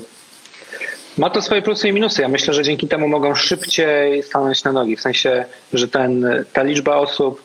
[1.19, 2.23] ma to swoje plusy i minusy.
[2.23, 4.97] Ja myślę, że dzięki temu mogą szybciej stanąć na nogi.
[4.97, 7.43] W sensie, że ten, ta liczba osób,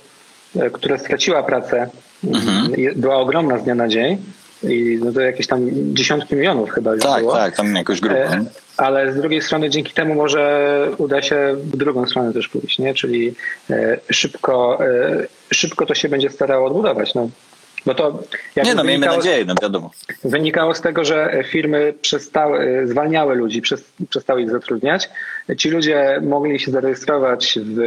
[0.55, 1.89] e, która straciła pracę,
[2.23, 2.71] mhm.
[2.95, 4.17] była ogromna z dnia na dzień.
[4.63, 7.33] I no to jakieś tam dziesiątki milionów chyba już tak, było.
[7.33, 8.45] Tak, tam jakoś grupę.
[8.77, 12.93] Ale z drugiej strony dzięki temu może uda się w drugą stronę też pójść, nie?
[12.93, 13.33] Czyli
[13.69, 17.13] e, szybko, e, szybko to się będzie starało odbudować.
[17.13, 17.29] No,
[17.85, 18.19] bo to
[18.63, 19.91] nie no, miejmy nadzieję, no wiadomo.
[20.23, 23.61] Wynikało z tego, że firmy przestały, zwalniały ludzi,
[24.09, 25.09] przestały ich zatrudniać.
[25.57, 27.77] Ci ludzie mogli się zarejestrować w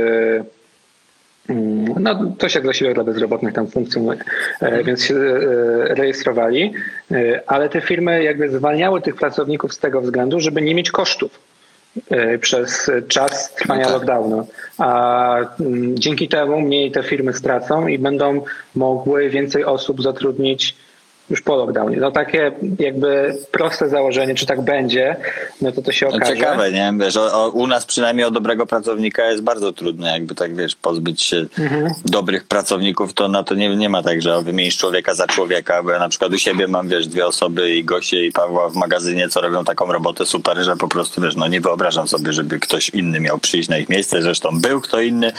[2.00, 4.18] no, coś jak zasiłek dla bezrobotnych tam funkcjonuje,
[4.61, 5.14] e, więc się
[5.88, 6.72] rejestrowali,
[7.46, 11.46] ale te firmy jakby zwalniały tych pracowników z tego względu, żeby nie mieć kosztów.
[12.11, 13.94] E, przez czas trwania no tak.
[13.94, 14.48] lockdownu.
[14.78, 20.76] A mm, dzięki temu mniej te firmy stracą i będą mogły więcej osób zatrudnić
[21.30, 21.96] już po lockdownie.
[21.96, 25.16] No takie jakby proste założenie, czy tak będzie,
[25.62, 26.32] no to to się no okaże.
[26.32, 26.92] No ciekawe, nie?
[27.00, 30.76] Wiesz, o, o, u nas przynajmniej o dobrego pracownika jest bardzo trudno, jakby tak wiesz,
[30.76, 31.90] pozbyć się mhm.
[32.04, 35.90] dobrych pracowników, to na to nie, nie ma tak, że wymienisz człowieka za człowieka, bo
[35.90, 39.28] ja na przykład u siebie mam, wiesz, dwie osoby i Gosie i Pawła w magazynie,
[39.28, 42.88] co robią taką robotę super, że po prostu, wiesz, no nie wyobrażam sobie, żeby ktoś
[42.88, 45.32] inny miał przyjść na ich miejsce, zresztą był kto inny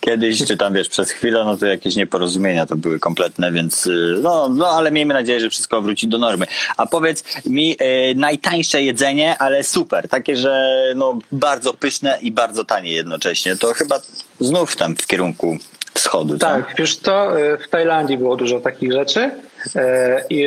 [0.00, 4.18] kiedyś, czy tam, wiesz, przez chwilę, no to jakieś nieporozumienia to były kompletne, więc y,
[4.22, 6.46] no, no ale miejmy nadzieję, nadzieję, że wszystko wróci do normy.
[6.76, 12.64] A powiedz mi, e, najtańsze jedzenie, ale super, takie, że no, bardzo pyszne i bardzo
[12.64, 13.56] tanie jednocześnie.
[13.56, 14.00] To chyba
[14.40, 15.58] znów tam w kierunku
[15.94, 16.38] wschodu.
[16.38, 16.76] Tak, tak?
[16.78, 19.30] wiesz co, e, w Tajlandii było dużo takich rzeczy
[19.76, 20.46] e, i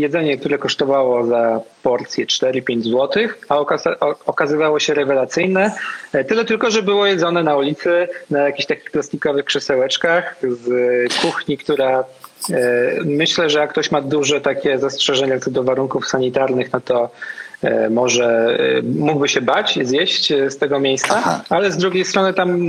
[0.00, 3.56] jedzenie, które kosztowało za porcję 4-5 zł, a
[4.26, 5.72] okazywało się rewelacyjne.
[6.12, 11.58] E, tyle tylko, że było jedzone na ulicy, na jakichś takich plastikowych krzesełeczkach z kuchni,
[11.58, 12.04] która
[13.04, 17.10] myślę, że jak ktoś ma duże takie zastrzeżenia co do warunków sanitarnych, no to
[17.64, 21.40] E, może e, mógłby się bać zjeść e, z tego miejsca, Aha.
[21.48, 22.60] ale z drugiej strony tam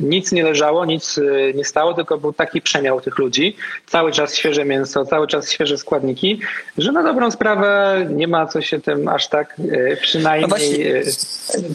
[0.00, 1.20] nic nie leżało, nic
[1.54, 3.56] nie stało, tylko był taki przemiał tych ludzi.
[3.86, 6.40] Cały czas świeże mięso, cały czas świeże składniki,
[6.78, 9.56] że na dobrą sprawę nie ma co się tym aż tak
[10.02, 11.12] przynajmniej no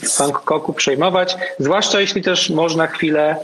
[0.10, 1.38] w Bangkoku przejmować.
[1.60, 3.36] Zwłaszcza jeśli też można chwilę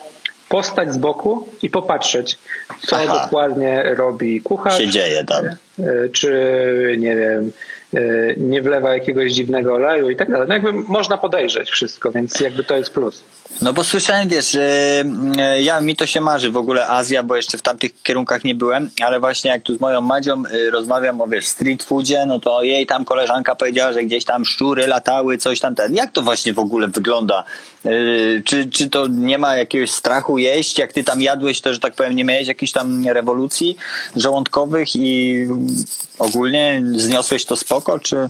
[0.51, 2.37] postać z boku i popatrzeć,
[2.87, 3.21] co Aha.
[3.23, 4.77] dokładnie robi kucharz.
[4.77, 5.45] się dzieje tam.
[6.11, 7.51] Czy nie wiem,
[7.93, 10.47] E, nie wlewa jakiegoś dziwnego oleju i tak dalej.
[10.47, 13.23] No jakby można podejrzeć wszystko, więc jakby to jest plus.
[13.61, 17.57] No bo słyszałem, wiesz, e, ja mi to się marzy w ogóle Azja, bo jeszcze
[17.57, 21.27] w tamtych kierunkach nie byłem, ale właśnie jak tu z moją Madzią e, rozmawiam o
[21.27, 25.59] wiesz, street foodzie, no to jej tam koleżanka powiedziała, że gdzieś tam szczury latały, coś
[25.59, 25.75] tam.
[25.89, 27.43] Jak to właśnie w ogóle wygląda?
[28.45, 30.77] Czy, czy to nie ma jakiegoś strachu jeść?
[30.77, 33.77] Jak ty tam jadłeś, to że tak powiem, nie miałeś jakiejś tam rewolucji
[34.15, 35.45] żołądkowych i
[36.19, 38.29] ogólnie zniosłeś to spoko, czy...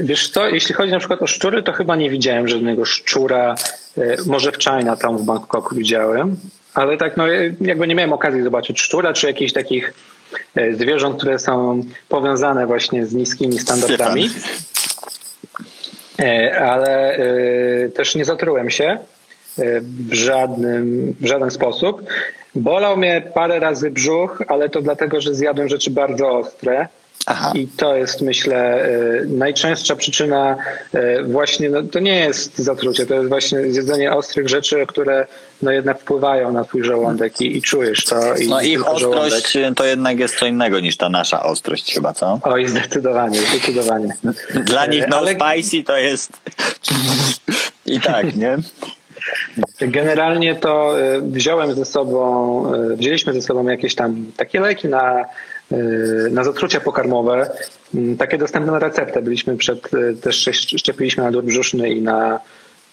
[0.00, 3.54] Wiesz co, jeśli chodzi na przykład o szczury, to chyba nie widziałem żadnego szczura.
[3.98, 6.36] E, może w China, tam w Bangkoku widziałem,
[6.74, 7.26] ale tak no
[7.60, 9.94] jakby nie miałem okazji zobaczyć szczura, czy jakichś takich
[10.54, 14.30] e, zwierząt, które są powiązane właśnie z niskimi standardami.
[16.18, 17.18] E, ale
[17.94, 18.98] też nie zatrułem się
[20.08, 22.02] w żadnym, w żaden sposób.
[22.54, 26.88] Bolał mnie parę razy brzuch, ale to dlatego, że zjadłem rzeczy bardzo ostre.
[27.26, 27.52] Aha.
[27.54, 30.56] I to jest, myślę, e, najczęstsza przyczyna
[30.92, 35.26] e, właśnie, no, to nie jest zatrucie, to jest właśnie zjedzenie ostrych rzeczy, które
[35.62, 38.34] no jednak wpływają na twój żołądek i, i czujesz to.
[38.34, 39.76] I no ich ostrość żołądek.
[39.76, 42.40] to jednak jest co innego niż ta nasza ostrość chyba, co?
[42.42, 44.16] Oj, zdecydowanie, zdecydowanie.
[44.64, 45.34] Dla nich no Ale...
[45.34, 46.32] spicy to jest
[47.86, 48.56] i tak, nie?
[49.80, 55.51] Generalnie to e, wziąłem ze sobą, wzięliśmy ze sobą jakieś tam takie leki na Y,
[56.30, 57.50] na zatrucia pokarmowe,
[57.94, 59.22] mm, takie dostępne na receptę.
[59.22, 62.40] Byliśmy przed, y, też szczepiliśmy na dur brzuszny i na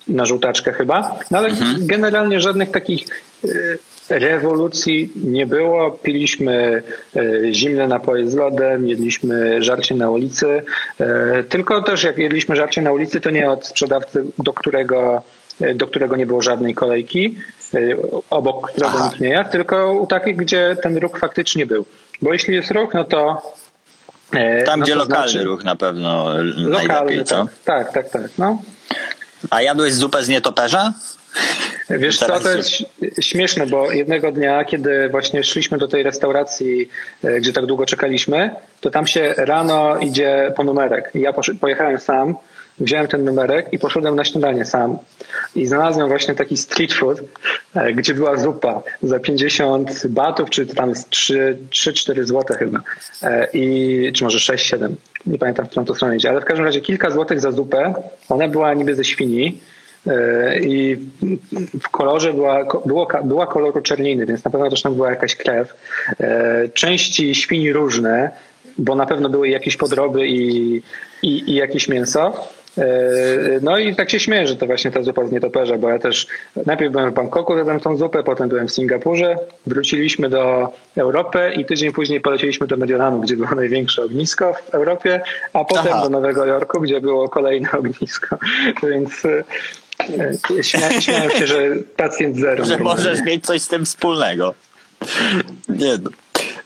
[0.09, 1.19] na żółtaczkę chyba.
[1.31, 1.49] No ale
[1.79, 3.07] generalnie żadnych takich
[3.45, 5.91] y, rewolucji nie było.
[5.91, 6.83] Piliśmy
[7.15, 10.61] y, zimne napoje z lodem, jedliśmy żarcie na ulicy.
[11.01, 15.21] Y, tylko też jak jedliśmy żarcie na ulicy, to nie od sprzedawcy, do którego,
[15.61, 17.35] y, do którego nie było żadnej kolejki,
[17.75, 17.97] y,
[18.29, 21.85] obok którego nikt nie jadł, tylko u takich, gdzie ten ruch faktycznie był.
[22.21, 23.41] Bo jeśli jest ruch, no to
[24.33, 26.25] e, Tam, no gdzie to lokalny znaczy- ruch na pewno
[26.57, 27.47] Lokalny, najlepiej, co?
[27.65, 28.31] tak, tak, tak, tak.
[28.37, 28.61] No.
[29.49, 30.93] A jadłeś zupę z nietoperza?
[31.89, 32.69] Wiesz co, to jest
[33.21, 36.89] śmieszne, bo jednego dnia, kiedy właśnie szliśmy do tej restauracji,
[37.23, 38.51] e, gdzie tak długo czekaliśmy,
[38.81, 41.11] to tam się rano idzie po numerek.
[41.15, 42.35] Ja pojechałem sam,
[42.79, 44.97] wziąłem ten numerek i poszedłem na śniadanie sam.
[45.55, 47.21] I znalazłem właśnie taki street food,
[47.75, 52.79] e, gdzie była zupa za 50 batów, czy tam z 3-4 zł chyba.
[53.23, 54.89] E, I, czy może 6-7.
[55.25, 56.29] Nie pamiętam, w którą to stronę idzie.
[56.29, 57.93] Ale w każdym razie kilka złotych za zupę.
[58.29, 59.59] Ona była niby ze świni.
[60.07, 60.97] E, I
[61.81, 65.73] w kolorze była, było, była koloru czerniny, więc na pewno też tam była jakaś krew.
[66.73, 68.31] Części świni różne,
[68.77, 70.75] bo na pewno były jakieś podroby i,
[71.21, 72.47] i, i jakieś mięso.
[72.77, 72.83] E,
[73.61, 76.27] No i tak się śmieję, że to właśnie ta zupa z nietoperza, bo ja też
[76.65, 81.65] najpierw byłem w Bangkoku, jadłem tą zupę, potem byłem w Singapurze, wróciliśmy do Europy i
[81.65, 85.21] tydzień później polecieliśmy do Mediolanu, gdzie było największe ognisko w Europie,
[85.53, 86.03] a potem Aha.
[86.03, 88.37] do Nowego Jorku, gdzie było kolejne ognisko.
[88.89, 91.61] Więc e, śmia, śmiałem się, że
[91.97, 92.65] pacjent zero.
[92.65, 94.53] Że możesz mieć coś z tym wspólnego.
[95.69, 96.09] Nie no.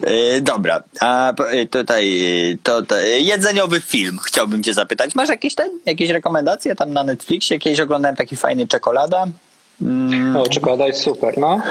[0.02, 5.16] E, Dobra, a e, tutaj e, to, to jedzeniowy film chciałbym cię zapytać.
[5.16, 7.60] Masz jakieś ten, jakieś rekomendacje tam na Netflixie?
[7.60, 9.26] Kiedyś oglądałem taki fajny czekolada.
[9.82, 11.62] Mm, O, czekolada jest super, no.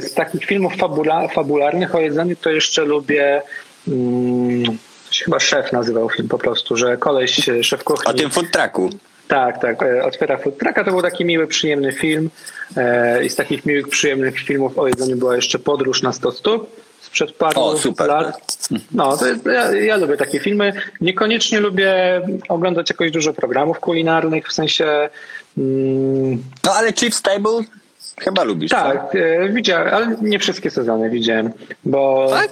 [0.00, 3.42] Z takich filmów fabula, fabularnych o jedzeniu to jeszcze lubię
[3.88, 4.64] mm,
[5.10, 8.10] się chyba szef nazywał film po prostu, że koleś, szef kuchni.
[8.10, 8.90] o tym food trucku.
[9.28, 9.78] Tak, tak.
[10.04, 10.84] Otwiera food trucka.
[10.84, 12.30] To był taki miły, przyjemny film.
[13.24, 16.83] I z takich miłych, przyjemnych filmów o jedzeniu była jeszcze Podróż na 100 stóp
[17.14, 18.08] sprzed paru O, super.
[18.08, 18.68] lat.
[18.92, 20.72] No, to ja, ja lubię takie filmy.
[21.00, 21.94] Niekoniecznie lubię
[22.48, 25.08] oglądać jakoś dużo programów kulinarnych, w sensie...
[25.58, 27.60] Mm, No ale Chief's Table
[28.20, 28.70] chyba lubisz.
[28.70, 28.76] co?
[28.76, 31.52] tak, e, widziałem, ale nie wszystkie sezony widziałem,
[31.84, 32.50] bo Tak?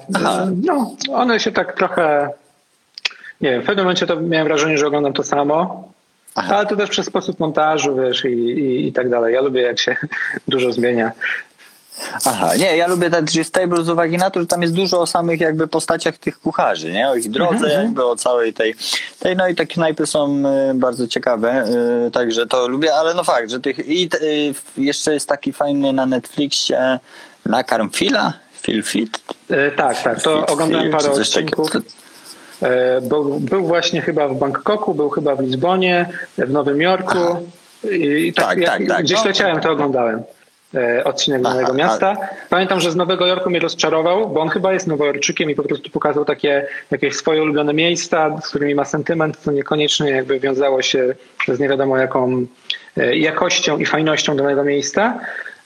[0.63, 2.29] No, one się tak trochę...
[3.41, 5.89] Nie wiem, w pewnym momencie to miałem wrażenie, że oglądam to samo,
[6.35, 6.57] Aha.
[6.57, 9.35] ale to też przez sposób montażu, wiesz, i, i, i tak dalej.
[9.35, 9.97] Ja lubię, jak się
[10.49, 11.13] dużo zmienia.
[12.25, 15.01] Aha, nie, ja lubię ten Chief's Table z uwagi na to, że tam jest dużo
[15.01, 17.09] o samych jakby postaciach tych kucharzy, nie?
[17.09, 18.75] O ich drodze, jakby o całej tej,
[19.19, 19.37] tej.
[19.37, 21.65] No i te knajpy są y, bardzo ciekawe,
[22.07, 23.89] y, także to lubię, ale no fakt, że tych.
[23.89, 26.99] I y, jeszcze jest taki fajny na Netflixie
[27.47, 28.33] Nakarm Fila,
[28.63, 29.21] Phil Fit.
[29.51, 31.71] E, tak, tak, to oglądałem parę odcinków.
[32.63, 37.19] E, był, był właśnie chyba w Bangkoku, był chyba w Lizbonie, w Nowym Jorku.
[37.91, 39.03] I, tak, Tak, tak, tak.
[39.05, 39.25] Gdzieś No.
[39.25, 40.23] leciałem, to oglądałem.
[40.75, 42.17] E, odcinek Aha, Nowego a- Miasta.
[42.51, 45.91] Pamiętam, że z Nowego Jorku mnie rozczarował, bo on chyba jest Nowojorczykiem i po prostu
[45.91, 51.15] pokazał takie jakieś swoje ulubione miejsca, z którymi ma sentyment, co niekoniecznie jakby wiązało się
[51.49, 52.47] z nie wiadomo jaką
[52.97, 55.21] e, jakością i fajnością danego miejsca.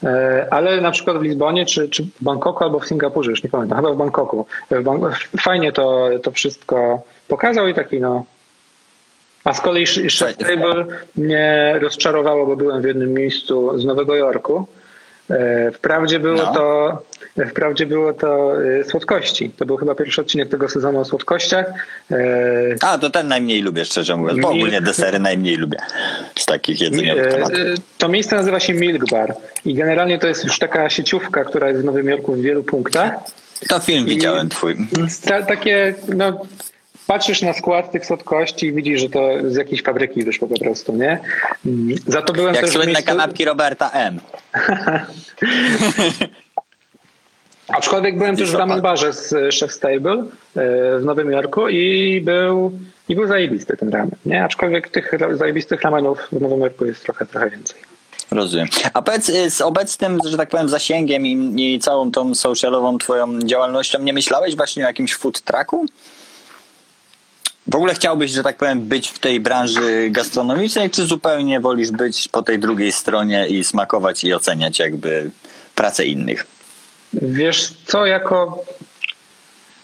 [0.04, 3.50] E, Ale na przykład w Lizbonie, czy, czy w Bangkoku, albo w Singapurze, już nie
[3.50, 4.46] pamiętam, chyba w Bangkoku.
[4.70, 8.24] W fajnie to, to wszystko pokazał i taki no.
[9.44, 10.56] A z kolei Sh- Chef Fajnie.
[10.62, 10.86] Table
[11.16, 14.66] mnie rozczarowało, bo byłem w jednym miejscu z Nowego Jorku.
[15.30, 16.54] E, Wprawdzie było No.
[16.54, 17.02] to
[17.50, 19.50] wprawdzie było to e, słodkości.
[19.50, 21.66] To był chyba pierwszy odcinek tego sezonu o słodkościach.
[22.10, 22.16] E,
[22.82, 25.78] A, to ten najmniej lubię, szczerze mówiąc, bo ogólnie desery najmniej lubię
[26.38, 27.58] z takich jedzeniowych tematów.
[27.98, 31.80] To miejsce nazywa się Milk Bar i generalnie to jest już taka sieciówka, która jest
[31.80, 33.12] w Nowym Jorku w wielu punktach.
[33.68, 34.76] To film widziałem twój.
[35.48, 36.40] Takie, no,
[37.06, 40.96] patrzysz na skład tych słodkości i widzisz, że to z jakiejś fabryki wyszło po prostu,
[40.96, 41.20] nie?
[41.66, 44.20] Mm, Za to byłem Jak też słynne miejscu, kanapki Roberta M.
[47.68, 50.24] aczkolwiek byłem też w ramen barze z e, Chef Stable e,
[50.98, 52.78] w Nowym Jorku i był,
[53.08, 54.44] i był zajebisty ten ramen, nie?
[54.44, 57.80] Aczkolwiek tych zajebistych ramenów w Nowym Jorku jest trochę, trochę więcej.
[58.30, 58.68] Rozumiem.
[58.92, 63.38] A powiedz, y, z obecnym, że tak powiem, zasięgiem i, i całą tą socialową twoją
[63.40, 65.86] działalnością, nie myślałeś właśnie o jakimś food trucku?
[67.68, 72.28] W ogóle chciałbyś, że tak powiem, być w tej branży gastronomicznej, czy zupełnie wolisz być
[72.28, 75.30] po tej drugiej stronie i smakować i oceniać jakby
[75.74, 76.46] pracę innych?
[77.12, 78.64] Wiesz co, jako.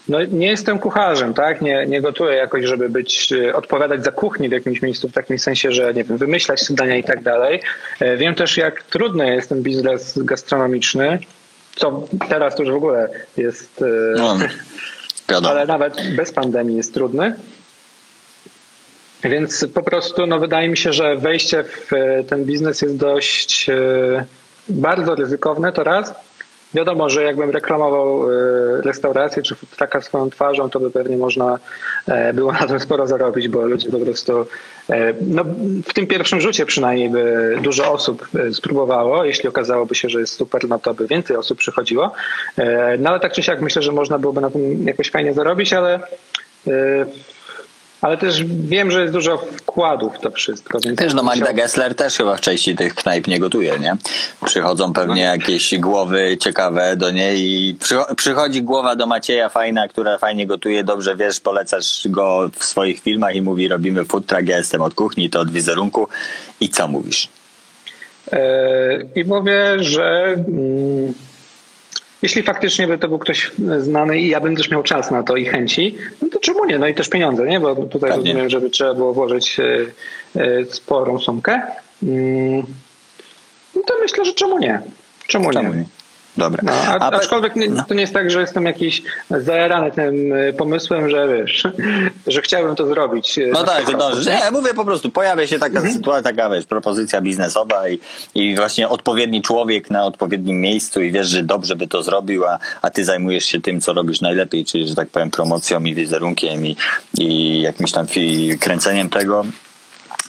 [0.09, 1.63] No, nie jestem kucharzem, tak?
[1.63, 5.39] Nie, nie gotuję jakoś, żeby być, e, odpowiadać za kuchnię w jakimś miejscu, w takim
[5.39, 7.61] sensie, że nie wiem, wymyślać dania i tak dalej.
[8.01, 11.19] E, Wiem też, jak trudny jest ten biznes gastronomiczny,
[11.77, 14.39] co teraz to już w ogóle jest, e, No,
[15.51, 17.35] ale nawet bez pandemii jest trudny.
[19.25, 23.69] Więc po prostu no, wydaje mi się, że wejście w e, ten biznes jest dość
[23.69, 24.25] e,
[24.69, 26.15] bardzo ryzykowne to raz.
[26.75, 31.59] Wiadomo, że jakbym reklamował e, restaurację czy food trucka swoją twarzą, to by pewnie można
[32.35, 34.47] było na tym sporo zarobić, bo ludzie po prostu,
[35.21, 35.45] no
[35.87, 39.25] w tym pierwszym rzucie przynajmniej by dużo osób spróbowało.
[39.25, 42.13] Jeśli okazałoby się, że jest super, no to by więcej osób przychodziło.
[42.99, 46.01] No ale tak czy siak myślę, że można byłoby na tym jakoś fajnie zarobić, ale
[48.03, 50.79] ale też wiem, że jest dużo wkładów w to wszystko.
[50.85, 53.97] Więc Też no Magda Gessler też chyba w części tych knajp nie gotuje, nie?
[54.45, 60.19] Przychodzą pewnie jakieś głowy ciekawe do niej i przycho- przychodzi głowa do Macieja fajna, która
[60.19, 64.57] fajnie gotuje, dobrze wiesz, polecasz go w swoich filmach i mówi robimy food truck, ja
[64.59, 66.09] jestem od kuchni, to od wizerunku
[66.61, 67.29] i co mówisz?
[68.33, 71.15] E, I mówię, że mm,
[72.23, 75.37] jeśli faktycznie by to był ktoś znany i ja bym też miał czas na to
[75.37, 76.79] i chęci, no to czemu nie?
[76.79, 77.61] No i też pieniądze, nie?
[77.61, 78.25] Bo tutaj Pewnie.
[78.33, 79.65] rozumiem, żeby trzeba było włożyć e,
[80.41, 81.63] e, sporą sumkę.
[82.03, 82.63] Mm,
[83.75, 84.83] No to myślę, że czemu nie?
[85.27, 85.79] Czemu, Czemu nie?
[85.79, 85.85] nie?
[86.37, 86.61] Dobra.
[86.63, 87.85] No, a, aczkolwiek nie, no.
[87.89, 91.63] to nie jest tak, że jestem jakiś zajarany tym e, pomysłem, że wiesz,
[92.27, 93.39] że chciałbym to zrobić.
[93.39, 93.99] e, No tak, że 100%.
[93.99, 94.27] dążysz.
[94.27, 95.95] Nie, mówię po prostu, pojawia się taka Mhm.
[95.95, 97.99] sytuacja, taka wiesz, propozycja biznesowa i,
[98.35, 102.59] i właśnie odpowiedni człowiek na odpowiednim miejscu i wiesz, że dobrze by to zrobił, a,
[102.83, 106.67] a ty zajmujesz się tym, co robisz najlepiej, czyli, że tak powiem, promocją i wizerunkiem
[106.67, 106.77] i,
[107.19, 108.07] i jakimś tam
[108.61, 109.45] kręceniem tego.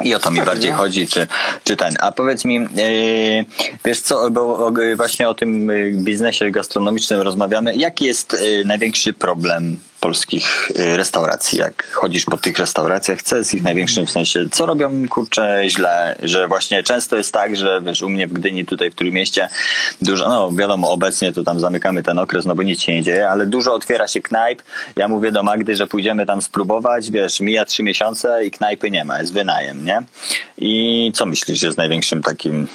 [0.04, 1.28] I o to mi bardziej chodzi, czy,
[1.64, 1.96] czy ten.
[2.00, 3.46] A powiedz mi, yy,
[3.86, 7.76] wiesz co, bo właśnie o tym e, biznesie gastronomicznym rozmawiamy.
[7.76, 11.60] Jaki jest e, największy problem polskich e, restauracji?
[11.60, 16.16] Jak chodzisz po tych restauracjach, co jest ich największym w sensie, co robią kurczę źle,
[16.24, 19.50] że właśnie często jest tak, że wiesz, u mnie w Gdyni, tutaj w Trójmieście
[20.02, 23.30] dużo, no wiadomo, obecnie to tam zamykamy ten okres, no bo nic się nie dzieje,
[23.30, 24.62] ale dużo otwiera się knajp.
[24.96, 29.06] Ja mówię do Magdy, że pójdziemy tam spróbować, wiesz, mija trzy miesiące i knajpy nie
[29.06, 30.02] ma, jest wynajem, nie?
[30.58, 32.68] I co myślisz jest największym takim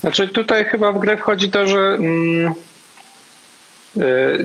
[0.00, 2.54] Znaczy tutaj chyba w grę wchodzi to, że mm,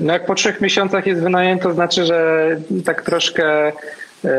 [0.00, 2.46] no jak po trzech miesiącach jest wynajem, to znaczy, że
[2.84, 3.72] tak troszkę
[4.24, 4.30] yy,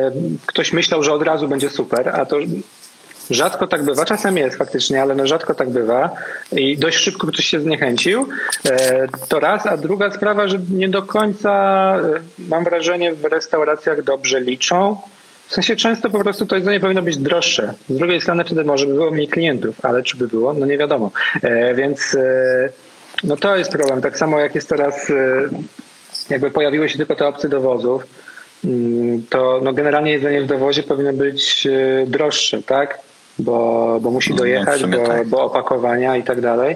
[0.45, 2.37] ktoś myślał, że od razu będzie super, a to
[3.29, 4.05] rzadko tak bywa.
[4.05, 6.09] Czasem jest faktycznie, ale no rzadko tak bywa
[6.51, 8.27] i dość szybko ktoś się zniechęcił.
[8.65, 8.71] Yy,
[9.29, 11.95] To raz, a druga sprawa, że nie do końca
[12.39, 14.97] mam wrażenie w restauracjach dobrze liczą.
[15.47, 17.73] W sensie często po prostu to jedzenie powinno być droższe.
[17.89, 20.53] Z drugiej strony wtedy może by było mniej klientów, ale czy by było?
[20.53, 21.11] No nie wiadomo.
[21.75, 22.17] Więc
[23.23, 24.01] no to jest problem.
[24.01, 25.49] Tak samo jak jest teraz, e,
[26.29, 28.03] jakby pojawiły się tylko te opcje dowozów,
[28.65, 32.99] mm, to no generalnie jedzenie w dowozie powinno być e, droższe, tak?
[33.39, 35.27] Bo, bo musi No, dojechać, sumie bo, tak.
[35.27, 36.75] bo opakowania i tak dalej.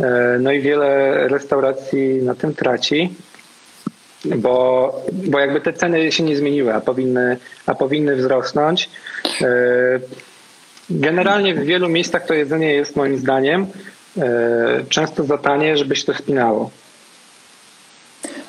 [0.00, 3.14] E, No i wiele restauracji na tym traci
[4.24, 7.36] bo, bo jakby te ceny się nie zmieniły, a powinny,
[7.66, 8.90] a powinny wzrosnąć.
[9.42, 9.46] E,
[10.90, 13.66] Generalnie w wielu miejscach to jedzenie jest moim zdaniem
[14.88, 16.70] często za tanie, żeby się to spinało.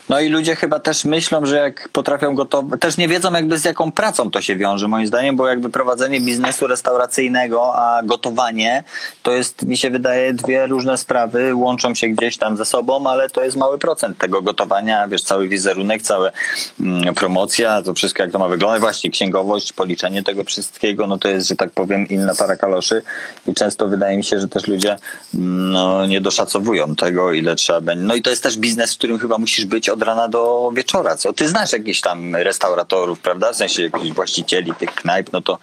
[0.09, 3.65] No i ludzie chyba też myślą, że jak potrafią gotować, też nie wiedzą jakby z
[3.65, 8.83] jaką pracą to się wiąże moim zdaniem, bo jakby prowadzenie biznesu restauracyjnego, a gotowanie
[9.23, 13.29] to jest, mi się wydaje, dwie różne sprawy, łączą się gdzieś tam ze sobą, ale
[13.29, 16.31] to jest mały procent tego gotowania, wiesz, cały wizerunek, cała
[16.79, 21.27] mm, promocja, to wszystko jak to ma wyglądać, właśnie księgowość, policzenie tego wszystkiego, no to
[21.27, 23.01] jest, że tak powiem, inna para kaloszy
[23.47, 24.97] i często wydaje mi się, że też ludzie
[25.35, 28.03] mm, no, nie doszacowują tego, ile trzeba będzie.
[28.05, 31.15] No i to jest też biznes, w którym chyba musisz być od rana do wieczora.
[31.15, 33.53] Co ty znasz jakichś tam restauratorów, prawda?
[33.53, 35.57] W sensie jakichś właścicieli tych knajp, no to,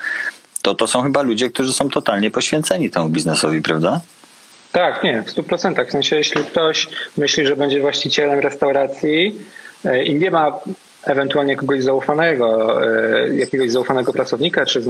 [0.62, 4.00] to, to są chyba ludzie, którzy są totalnie poświęceni temu biznesowi, prawda?
[4.72, 5.86] Tak, nie, w 100%.
[5.86, 9.38] W sensie, jeśli ktoś myśli, że będzie właścicielem restauracji
[9.84, 10.60] e, i nie ma
[11.04, 14.82] ewentualnie kogoś zaufanego, e, jakiegoś zaufanego pracownika, czy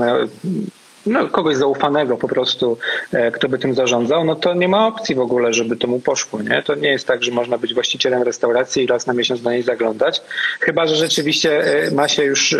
[1.05, 2.77] no, kogoś zaufanego po prostu,
[3.13, 5.99] e, kto by tym zarządzał, no to nie ma opcji w ogóle, żeby to mu
[5.99, 6.41] poszło.
[6.41, 6.63] Nie?
[6.63, 9.63] To nie jest tak, że można być właścicielem restauracji i raz na miesiąc do niej
[9.63, 10.21] zaglądać,
[10.59, 12.57] chyba że rzeczywiście e, ma się już e,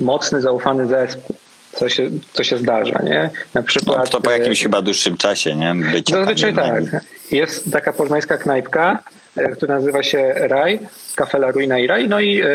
[0.00, 1.36] mocny, zaufany zespół.
[1.72, 3.30] Co się, co się zdarza, nie?
[3.54, 4.10] Na No, przykład.
[4.10, 5.74] to po jakimś chyba dłuższym czasie, nie?
[5.92, 6.84] Bycia tam Zazwyczaj tak.
[7.30, 8.98] Jest taka poznańska knajpka,
[9.56, 10.80] która nazywa się Raj,
[11.16, 12.08] Cafe La Ruina i Raj.
[12.08, 12.46] No i e,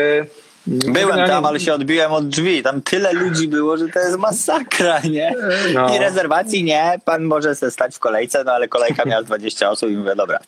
[0.66, 2.62] Byłem tam, ale się odbiłem od drzwi.
[2.62, 5.34] Tam tyle ludzi było, że to jest masakra, nie?
[5.74, 5.96] No.
[5.96, 9.90] I rezerwacji nie, pan może se stać w kolejce, no ale kolejka miała 20 osób
[9.90, 10.38] i mówię, dobra.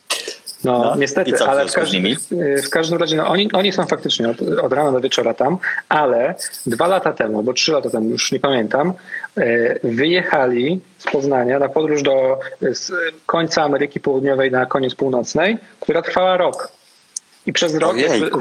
[0.64, 2.17] No, No, niestety, co ale w, każdym, nimi?
[2.67, 5.59] w każdym razie no, oni, oni są faktycznie od, od rana do wieczora tam,
[5.89, 6.35] ale
[6.67, 8.93] dwa lata temu, bo trzy lata temu, już nie pamiętam,
[9.37, 12.93] e, wyjechali z Poznania na podróż do z
[13.27, 16.73] końca Ameryki Południowej na koniec północnej, która trwała rok.
[17.47, 18.41] I przez rok Ojejku.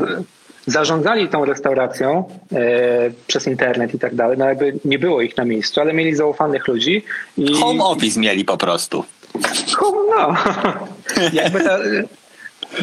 [0.66, 2.57] Zarządzali tą restauracją e,
[3.28, 4.38] przez internet i tak dalej.
[4.38, 7.03] No jakby nie było ich na miejscu, ale mieli zaufanych ludzi.
[7.38, 9.05] I, Home office mieli po prostu.
[10.09, 10.36] no,
[11.43, 11.80] jakby ta,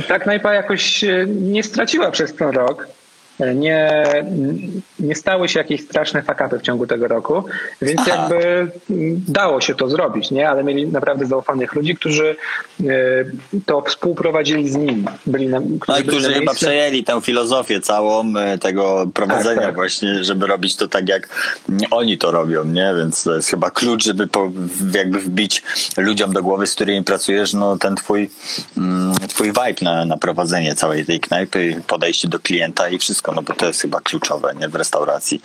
[0.09, 2.89] ta knajpa jakoś e, nie straciła przez ten rok.
[3.55, 4.05] Nie,
[5.01, 7.45] nie stały się jakieś straszne fakapy w ciągu tego roku,
[7.83, 8.11] więc Aha.
[8.11, 8.71] jakby
[9.29, 10.49] dało się to zrobić, nie?
[10.49, 12.37] Ale mieli naprawdę zaufanych ludzi, którzy
[12.81, 12.85] e,
[13.67, 15.05] to współprowadzili z nimi.
[15.27, 19.75] Byli na, No i którzy chyba przejęli tę filozofię całą e, tego prowadzenia Tak, tak.
[19.75, 21.29] właśnie, żeby robić to tak, jak
[21.91, 22.95] oni to robią, nie?
[22.99, 24.51] Więc to jest chyba klucz, żeby po,
[24.95, 25.63] jakby wbić
[25.97, 28.31] ludziom do głowy, z którymi pracujesz, no ten twój,
[28.77, 33.43] mm, twój vibe na, na prowadzenie całej tej knajpy, podejście do klienta i wszystko, no
[33.43, 34.69] bo to jest chyba kluczowe, nie?
[34.69, 35.43] W restauracji.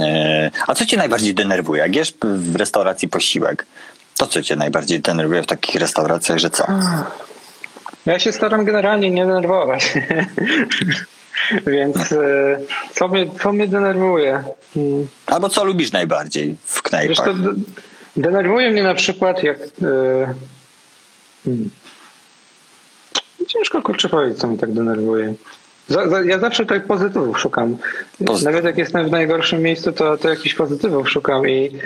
[0.00, 1.80] E, A co cię najbardziej denerwuje?
[1.82, 3.66] Jak jesz w restauracji posiłek,
[4.16, 6.66] to co cię najbardziej denerwuje w takich restauracjach, że co?
[8.06, 9.92] Ja się staram generalnie nie denerwować.
[11.66, 12.60] Więc e,
[12.94, 14.44] co mnie, co mnie denerwuje?
[14.74, 15.08] Hmm.
[15.26, 17.08] Albo co lubisz najbardziej w knajpach?
[17.26, 17.60] Wiesz, to de-
[18.16, 19.58] denerwuje mnie na przykład jak...
[21.44, 21.70] Hmm.
[23.48, 25.34] Ciężko kurczę powiedzieć, co mnie tak denerwuje.
[26.24, 27.76] Ja zawsze tak pozytywów szukam.
[28.26, 28.44] Pozytyw.
[28.44, 31.78] Nawet jak jestem w najgorszym miejscu, to, to jakichś pozytywów szukam i,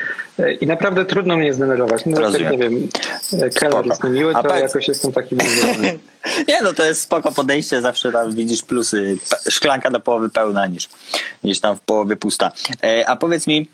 [0.61, 2.07] i naprawdę trudno mnie zdenerwować.
[2.07, 2.53] No, tak, Rozumiem.
[2.53, 2.89] nie wiem,
[3.51, 3.83] Spoko.
[3.85, 5.75] jest niemiły, to powiedz- jakoś jestem taki niezły.
[6.49, 9.17] Nie, no to jest spoko podejście, zawsze tam widzisz plusy.
[9.51, 10.89] Szklanka do połowy pełna niż,
[11.45, 12.53] niż tam w połowie pusta.
[12.85, 13.69] E, a powiedz mi,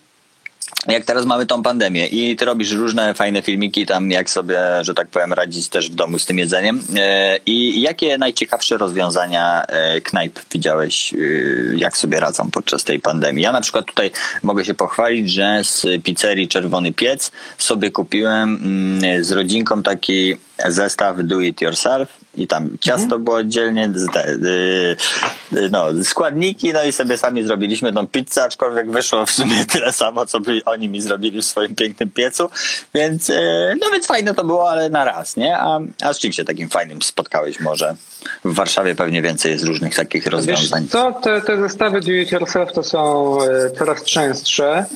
[0.87, 4.95] jak teraz mamy tą pandemię i ty robisz różne fajne filmiki tam, jak sobie, że
[4.95, 6.83] tak powiem, radzić też w domu z tym jedzeniem.
[6.97, 11.17] E, I jakie najciekawsze rozwiązania e, knajp widziałeś, e,
[11.77, 13.45] jak sobie radzą podczas tej pandemii?
[13.45, 14.11] Ja na przykład tutaj
[14.43, 20.37] mogę się pochwalić, że z pizzerii Czerwony Piec sobie kupiłem mm, z rodzinką taki
[20.69, 24.97] zestaw do it yourself i tam ciasto było oddzielnie, y,
[25.53, 29.93] y, no, składniki, no i sobie sami zrobiliśmy tą pizzę, aczkolwiek wyszło w sumie tyle
[29.93, 32.51] samo, co by oni mi zrobili w swoim pięknym piecu,
[32.95, 35.59] więc y, no więc fajne to było, ale na raz, nie?
[35.59, 37.97] A, a z czym się takim fajnym spotkałeś może?
[38.45, 40.89] W Warszawie pewnie więcej jest różnych takich Wiesz rozwiązań.
[40.89, 43.39] co, te, te zestawy do it yourself to są
[43.79, 44.87] coraz częstsze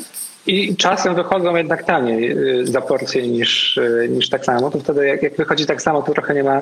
[0.46, 4.70] i czasem wychodzą jednak taniej e, za porcję niż, e, niż tak samo.
[4.70, 6.60] To wtedy jak, jak wychodzi tak samo, to trochę nie ma,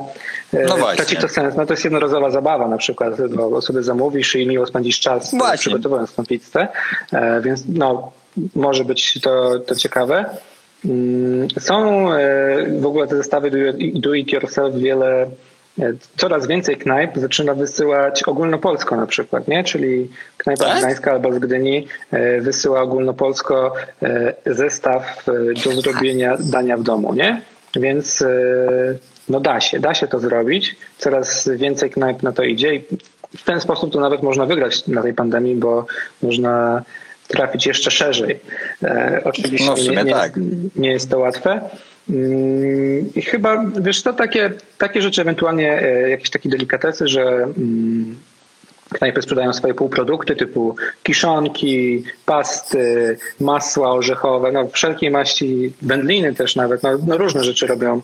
[0.53, 1.55] e, No traci to sens.
[1.57, 5.59] No to jest jednorazowa zabawa na przykład, bo sobie zamówisz i miło spędzisz czas Właśnie.
[5.59, 6.69] przygotowując tą pizzę,
[7.43, 8.13] więc no
[8.55, 10.25] może być to, to ciekawe.
[10.85, 12.07] Mm, Są
[12.81, 13.57] w ogóle te zestawy do,
[13.95, 15.27] do it yourself wiele
[16.17, 19.65] Coraz więcej knajp zaczyna wysyłać ogólnopolsko na przykład, nie?
[19.65, 20.79] Czyli knajpa Tak?
[20.79, 25.33] gdańska albo z Gdyni e, wysyła ogólnopolsko e, zestaw e,
[25.65, 27.43] do zrobienia dania w domu, nie?
[27.77, 28.29] Więc e,
[29.29, 30.77] no da się, da się to zrobić.
[30.99, 32.85] Coraz więcej knajp na to idzie i
[33.39, 35.87] w ten sposób to nawet można wygrać na tej pandemii, bo
[36.23, 36.83] można
[37.29, 38.41] trafić jeszcze szerzej.
[38.83, 40.33] E, oczywiście No nie, nie, tak.
[40.77, 41.61] nie jest to łatwe.
[42.11, 48.17] Mm, I chyba, wiesz, to takie, takie rzeczy, ewentualnie e, jakieś takie delikatesy, że mm,
[48.93, 56.83] knajpy sprzedają swoje półprodukty typu kiszonki, pasty, masła orzechowe, no wszelkiej maści, wędliny też nawet,
[56.83, 58.01] no, no różne rzeczy robią,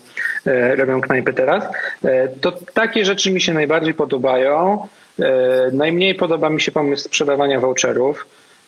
[0.46, 1.64] e, robią knajpy teraz.
[2.04, 4.88] E, to takie rzeczy mi się najbardziej podobają.
[5.18, 8.26] E, najmniej podoba mi się pomysł sprzedawania voucherów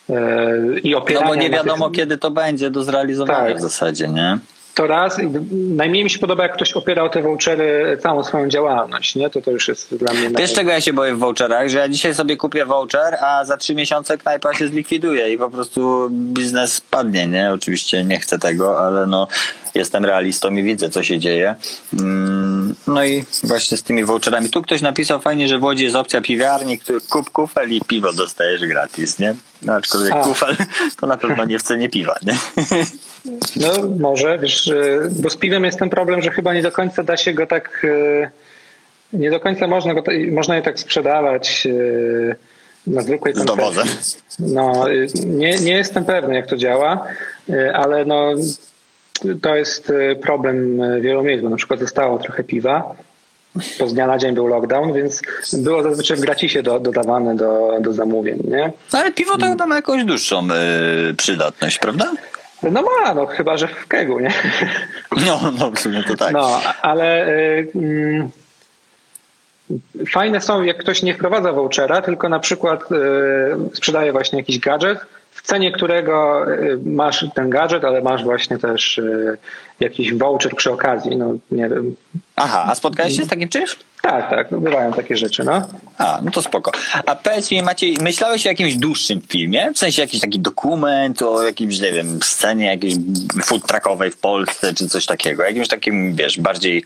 [0.09, 0.13] e,
[0.83, 3.57] i No opierania bo nie wiadomo, tych, kiedy to będzie do zrealizowania Tak.
[3.57, 4.39] w zasadzie, nie?
[4.73, 5.17] To raz.
[5.51, 9.29] Najmniej mi się podoba, jak ktoś opiera o te vouchery całą swoją działalność, nie?
[9.29, 10.29] To to już jest dla mnie...
[10.37, 11.69] Wiesz, czego ja się boję w voucherach?
[11.69, 15.49] Że ja dzisiaj sobie kupię voucher, a za trzy miesiące knajpa się zlikwiduje i po
[15.49, 17.51] prostu biznes spadnie, nie?
[17.53, 19.27] Oczywiście nie chcę tego, ale no
[19.75, 21.55] jestem realistą i widzę, co się dzieje.
[21.99, 24.49] Mm, No i właśnie z tymi voucherami.
[24.49, 28.13] Tu ktoś napisał fajnie, że w Łodzi jest opcja piwiarni, który kup kufel i piwo
[28.13, 29.35] dostajesz gratis, nie?
[29.61, 30.23] No, aczkolwiek A.
[30.23, 30.55] kufel
[30.99, 32.37] to na pewno nie w cenie piwa, nie?
[33.55, 33.69] No
[33.99, 34.71] może, wiesz,
[35.11, 37.81] bo z piwem jest ten problem, że chyba nie do końca da się go tak...
[37.83, 38.29] y,
[39.13, 42.35] Nie do końca można, go, można je tak sprzedawać y,
[42.87, 43.87] na zwykłej dowozem.
[44.39, 47.05] No, y, nie, nie jestem pewny, jak to działa,
[47.73, 48.31] ale no,
[49.41, 49.91] to jest
[50.21, 52.95] problem wielu miejsc, bo na przykład zostało trochę piwa.
[53.79, 55.21] Po z dnia na dzień był lockdown, więc
[55.53, 58.71] było zazwyczaj w gratisie do, dodawane do, do zamówień, nie?
[58.91, 60.47] Ale piwo to chyba ma jakąś dłuższą
[61.09, 62.11] y, przydatność, prawda?
[62.63, 64.33] No ma, no chyba, że w kegu, nie?
[65.25, 66.33] No, no w sumie to tak.
[66.33, 68.29] No, ale y, mm,
[70.11, 72.95] fajne są, jak ktoś nie wprowadza vouchera, tylko na przykład y,
[73.73, 74.99] sprzedaje właśnie jakiś gadżet,
[75.31, 79.37] w cenie którego y, masz ten gadżet, ale masz właśnie też y,
[79.79, 81.17] jakiś voucher przy okazji.
[81.17, 81.95] No nie wiem.
[82.35, 83.75] Aha, a spotkałeś się z takim czymś?
[84.01, 85.67] Tak, tak, no bywają takie rzeczy, no.
[85.97, 86.71] A, no to spoko.
[87.05, 89.71] A powiedz mi, Maciej, myślałeś o jakimś dłuższym filmie?
[89.73, 92.95] W sensie jakiś taki dokument o jakimś, nie wiem, scenie jakiejś
[93.43, 95.43] food truckowej w Polsce, czy coś takiego?
[95.43, 96.85] Jakimś takim, wiesz, bardziej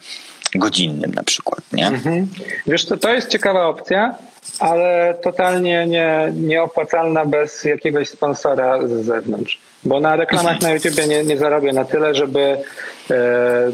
[0.56, 1.88] godzinnym na przykład, nie?
[1.88, 2.28] Mhm.
[2.68, 4.16] Wiesz, to, to jest ciekawa opcja,
[4.60, 9.60] ale totalnie nie, nieopłacalna bez jakiegoś sponsora z zewnątrz.
[9.84, 12.58] Bo na reklamach na YouTubie nie, nie zarobię na tyle, żeby
[13.12, 13.72] e,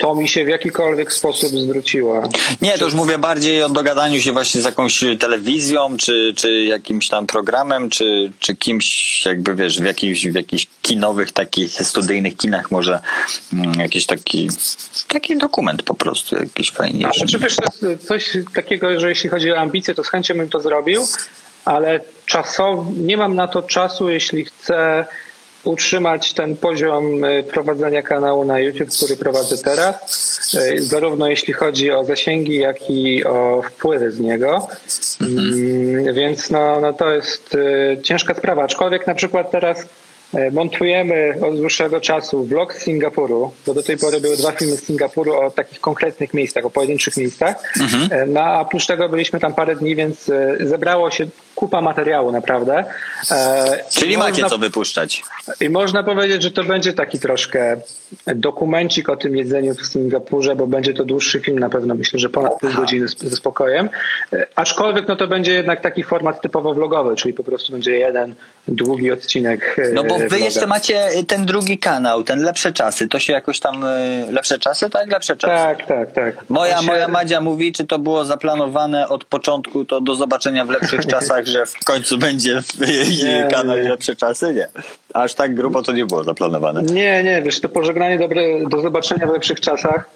[0.00, 2.28] to mi się w jakikolwiek sposób zwróciło.
[2.62, 7.08] Nie, to już mówię bardziej o dogadaniu się właśnie z jakąś telewizją, czy, czy jakimś
[7.08, 12.70] tam programem, czy, czy kimś, jakby wiesz, w jakichś, w jakichś kinowych, takich studyjnych kinach
[12.70, 13.00] może
[13.52, 14.48] mm, jakiś taki,
[15.08, 17.18] taki dokument po prostu, jakiś fajniejszy.
[17.18, 17.56] Znaczy, wiesz,
[18.08, 21.06] coś takiego, że jeśli chodzi o ambicje, to z chęcią bym to zrobił,
[21.64, 25.06] ale czasowo nie mam na to czasu, jeśli chcę
[25.64, 29.94] utrzymać ten poziom y, prowadzenia kanału na YouTube, który prowadzę teraz,
[30.54, 34.68] y, zarówno jeśli chodzi o zasięgi, jak i o wpływy z niego.
[35.20, 38.62] Mm, Więc no, no to jest y, ciężka sprawa.
[38.64, 39.86] Aczkolwiek na przykład teraz
[40.52, 44.84] montujemy od dłuższego czasu vlog z Singapuru, bo do tej pory były dwa filmy z
[44.84, 47.56] Singapuru o takich konkretnych miejscach, o pojedynczych miejscach.
[48.10, 50.30] E, No a oprócz tego byliśmy tam parę dni, więc
[50.60, 51.26] zebrało się
[51.60, 52.84] kupa materiału naprawdę.
[53.30, 55.22] E, Czyli i macie można- co wypuszczać.
[55.60, 57.76] i można powiedzieć, że to będzie taki troszkę
[58.26, 62.28] dokumencik o tym jedzeniu w Singapurze, bo będzie to dłuższy film, na pewno myślę, że
[62.28, 63.88] ponad pół godziny ze spokojem.
[64.32, 68.34] E, Aczkolwiek no to będzie jednak taki format typowo vlogowy, czyli po prostu będzie jeden
[68.68, 69.76] długi odcinek.
[69.78, 70.44] e, No bo wy vloga.
[70.44, 73.08] jeszcze macie ten drugi kanał, ten Lepsze Czasy.
[73.08, 73.84] To się jakoś tam...
[74.30, 74.90] Lepsze Czasy?
[74.90, 75.54] Tak, Lepsze Czasy.
[75.76, 76.34] Tak, tak, tak.
[76.50, 80.70] Moja, się- moja Madzia mówi, czy to było zaplanowane od początku, to do zobaczenia w
[80.70, 82.62] lepszych czasach, że w końcu będzie
[83.24, 83.82] Nie, kanał nie.
[83.88, 84.54] lepsze czasy?
[84.54, 84.68] Nie.
[85.14, 86.82] Aż tak grubo to nie było zaplanowane.
[86.82, 90.10] Nie, nie, wiesz, to pożegnanie dobre, do zobaczenia w lepszych czasach,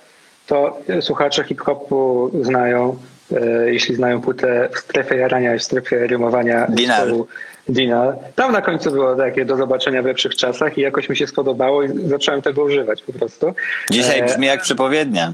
[0.47, 2.97] to słuchacze hip-hopu znają,
[3.37, 6.66] e, jeśli znają płytę w strefie jarania i w strefie rymowania.
[6.76, 7.26] Zespołu
[7.68, 8.14] Dinar.
[8.35, 11.82] Tam na końcu było takie do zobaczenia w lepszych czasach i jakoś mi się spodobało
[11.82, 13.55] i zacząłem tego używać po prostu.
[13.91, 15.32] Dzisiaj E, brzmi jak przepowiednia.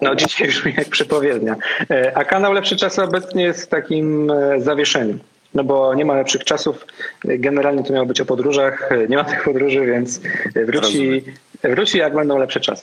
[0.00, 1.56] no dzisiaj brzmi jak przepowiednia.
[1.90, 5.18] E, A kanał Lepsze Czasy obecnie jest w takim e, zawieszeniu.
[5.54, 6.86] No bo nie ma lepszych czasów.
[7.24, 8.90] Generalnie to miało być o podróżach.
[9.08, 10.20] Nie ma tych podróży, więc
[10.66, 11.24] wróci,
[11.62, 12.82] wróci jak będą lepsze czasy.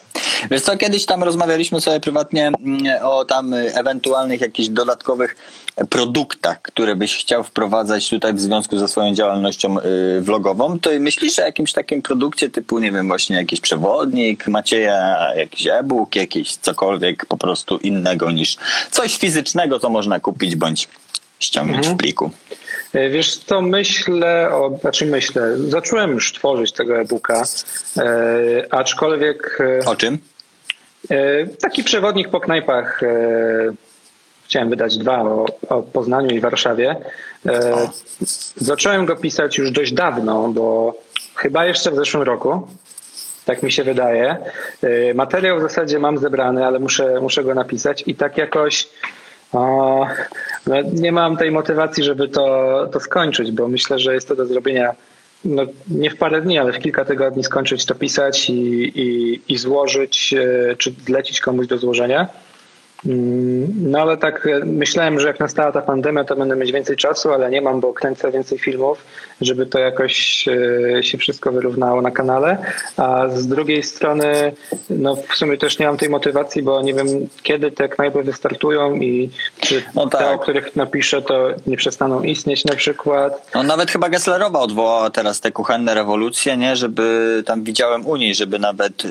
[0.51, 5.35] Wiesz co, kiedyś tam rozmawialiśmy sobie prywatnie mm, o tam ewentualnych jakichś dodatkowych
[5.89, 10.79] produktach, które byś chciał wprowadzać tutaj w związku ze swoją działalnością y, vlogową.
[10.79, 16.15] To myślisz o jakimś takim produkcie typu, nie wiem, właśnie jakiś przewodnik, Macieja, jakiś e-book,
[16.15, 18.57] jakiś cokolwiek po prostu innego niż
[18.91, 20.87] coś fizycznego, co można kupić bądź
[21.39, 22.31] ściągnąć w pliku.
[22.93, 27.43] E, Wiesz co, myślę, o, znaczy myślę, zacząłem już tworzyć tego e-booka,
[27.97, 28.03] e,
[28.69, 30.17] aczkolwiek e, O czym?
[31.61, 33.01] Taki przewodnik po knajpach.
[34.45, 36.95] Chciałem wydać dwa o, o Poznaniu i Warszawie.
[37.45, 37.89] E,
[38.55, 40.93] Zacząłem go pisać już dość dawno, bo
[41.35, 42.67] chyba jeszcze w zeszłym roku.
[43.45, 44.37] Tak mi się wydaje.
[44.83, 48.87] E, Materiał w zasadzie mam zebrany, ale muszę, muszę go napisać i tak jakoś
[49.53, 50.07] o,
[50.67, 54.45] no nie mam tej motywacji, żeby to, to skończyć, bo myślę, że jest to do
[54.45, 54.95] zrobienia
[55.45, 58.53] no, nie w parę dni, ale w kilka tygodni skończyć to pisać i,
[59.01, 62.27] i, i złożyć, e, czy zlecić komuś do złożenia.
[63.03, 67.31] No ale tak e, myślałem, że jak nastała ta pandemia, to będę mieć więcej czasu,
[67.31, 69.05] ale nie mam, bo kręcę więcej filmów,
[69.41, 72.57] żeby to jakoś e, się wszystko wyrównało na kanale.
[72.97, 74.53] A z drugiej strony,
[74.89, 77.07] no w sumie też nie mam tej motywacji, bo nie wiem
[77.43, 79.29] kiedy te knajpy wystartują i
[79.61, 80.35] czy No te, tak.
[80.35, 83.51] o których napiszę, to nie przestaną istnieć na przykład.
[83.55, 86.75] No nawet chyba Gesslerowa odwołała teraz te kuchenne rewolucje, nie?
[86.75, 89.09] Żeby tam widziałem u niej, żeby nawet y,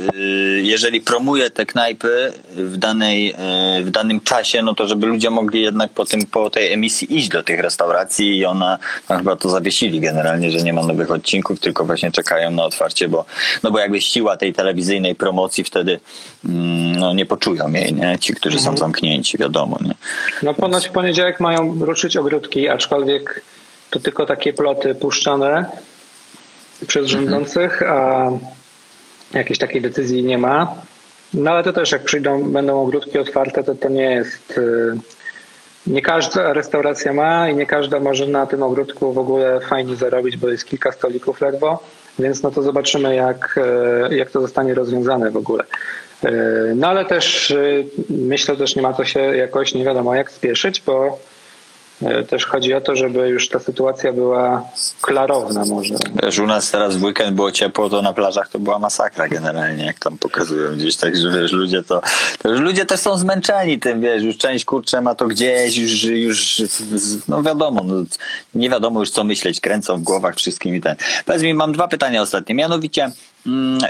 [0.62, 3.34] jeżeli promuje te knajpy w danej,
[3.79, 7.16] y, w danym czasie, no to żeby ludzie mogli jednak po tym, po tej emisji
[7.18, 8.78] iść do tych restauracji i ona
[9.08, 13.08] no chyba to zawiesili generalnie, że nie ma nowych odcinków, tylko właśnie czekają na otwarcie,
[13.08, 13.24] bo
[13.62, 16.00] no bo jakby siła tej telewizyjnej promocji wtedy
[16.44, 18.18] mm, no nie poczują jej, nie?
[18.18, 19.94] Ci, którzy są zamknięci, wiadomo, nie?
[20.42, 23.42] No ponoć w poniedziałek mają ruszyć ogródki, aczkolwiek
[23.90, 25.64] to tylko takie ploty puszczane
[26.86, 28.30] przez rządzących, a
[29.32, 30.74] jakiejś takiej decyzji nie ma.
[31.34, 34.58] No ale to też jak przyjdą, będą ogródki otwarte, to to nie jest...
[34.58, 34.92] y,
[35.86, 40.36] Nie każda restauracja ma i nie każda może na tym ogródku w ogóle fajnie zarobić,
[40.36, 41.78] bo jest kilka stolików ledwo,
[42.18, 43.58] więc no to zobaczymy jak,
[44.10, 45.64] e, jak to zostanie rozwiązane w ogóle.
[46.24, 46.32] E,
[46.76, 47.54] No ale też
[48.10, 51.18] myślę, też nie ma to się jakoś nie wiadomo jak spieszyć, bo
[52.28, 54.64] Też chodzi o to, żeby już ta sytuacja była
[55.00, 55.94] klarowna może.
[56.22, 59.84] Wiesz, u nas teraz w weekend było ciepło, to na plażach to była masakra generalnie,
[59.84, 62.00] jak tam pokazują gdzieś, także wiesz, ludzie to,
[62.38, 66.04] to już ludzie też są zmęczeni tym, wiesz, już część kurczę ma to gdzieś, już,
[66.04, 66.62] już
[67.28, 67.94] no wiadomo, no,
[68.54, 70.96] nie wiadomo już co myśleć, kręcą w głowach wszystkim i ten.
[71.26, 73.10] Powiedz mi, mam dwa pytania ostatnie, mianowicie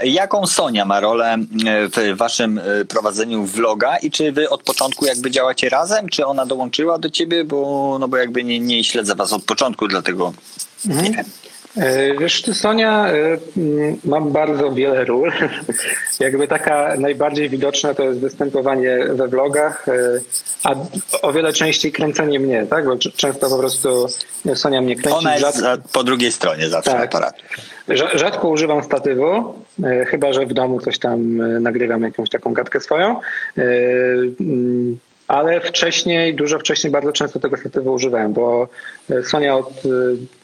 [0.03, 5.31] jaką Sonia ma rolę w waszym e, prowadzeniu vloga i czy wy od początku jakby
[5.31, 9.33] działacie razem, czy ona dołączyła do ciebie, bo, no bo jakby nie, nie śledzę was
[9.33, 10.33] od początku, dlatego
[10.85, 11.25] nie wiem.
[11.77, 15.31] E, Wiesz, ty, Sonia, e, mm, mam bardzo wiele ról.
[16.19, 19.93] Jakby taka najbardziej widoczna to jest występowanie we vlogach, e,
[20.63, 20.75] a
[21.21, 22.85] o wiele częściej kręcenie mnie, tak?
[22.85, 24.07] Bo często po prostu
[24.55, 25.17] Sonia mnie kręci.
[25.19, 27.03] Ona jest rzad- za- po drugiej stronie zawsze Tak.
[27.03, 27.43] aparatu.
[27.89, 29.53] Rza- Rzadko używam statywu,
[30.07, 33.19] chyba że w domu coś tam nagrywam jakąś taką gadkę swoją.
[35.31, 38.67] Ale wcześniej, dużo wcześniej, bardzo często tego statywu używałem, bo
[39.09, 39.89] e, Sonia od, e,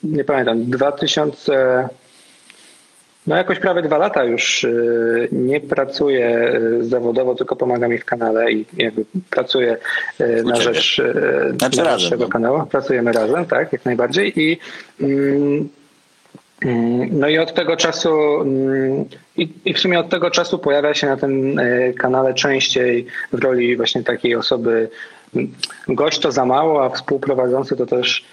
[0.04, 1.90] nie pamiętam, 2000,
[3.28, 4.70] no jakoś prawie dwa lata już e,
[5.32, 9.78] nie pracuje e, zawodowo, tylko pomaga mi w kanale i jakby pracuje
[10.20, 11.02] e, na rzecz,
[11.58, 12.30] Znaczy na razem, rzecz tego no.
[12.30, 12.66] kanału.
[12.66, 14.60] Pracujemy razem, tak, jak najbardziej i
[15.02, 15.70] Mm,
[17.12, 19.06] No i od tego czasu mm,
[19.66, 23.78] i, w sumie od tego czasu pojawia się na tym e, kanale częściej w roli
[23.78, 24.90] właśnie takiej osoby.
[25.36, 25.52] mm,
[25.88, 28.26] Gość to za mało, a współprowadzący to też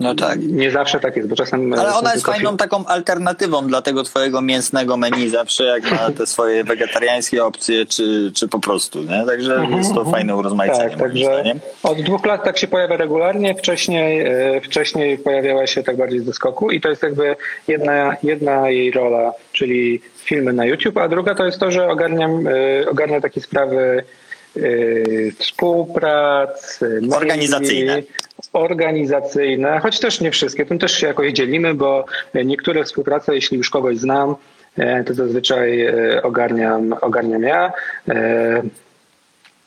[0.00, 0.38] No tak.
[0.42, 1.74] nie zawsze tak jest, bo czasem.
[1.74, 6.10] e, Ale ona jest fajną taką alternatywą dla tego twojego mięsnego menu zawsze, jak ma
[6.18, 9.24] te swoje wegetariańskie opcje, czy, czy po prostu, nie?
[9.26, 13.54] Także jest to fajne urozmaicenie Tak, także od dwóch lat tak się pojawia regularnie.
[13.54, 17.36] Wcześniej, e, wcześniej pojawiała się tak bardziej z doskoku i to jest jakby
[17.68, 22.46] jedna, jedna jej rola, czyli filmy na YouTube, a druga to jest to, że ogarniam,
[22.46, 24.04] e, ogarnia takie sprawy
[24.56, 24.60] e,
[25.38, 27.48] współprac, e, maili,
[28.52, 29.80] Organizacyjne.
[29.80, 30.66] Choć też nie wszystkie.
[30.66, 32.04] Tym też się jakoś dzielimy, bo
[32.44, 34.34] niektóre współprace, jeśli już kogoś znam,
[34.78, 37.72] e, to zazwyczaj e, ogarniam, ogarniam ja.
[38.08, 38.62] E,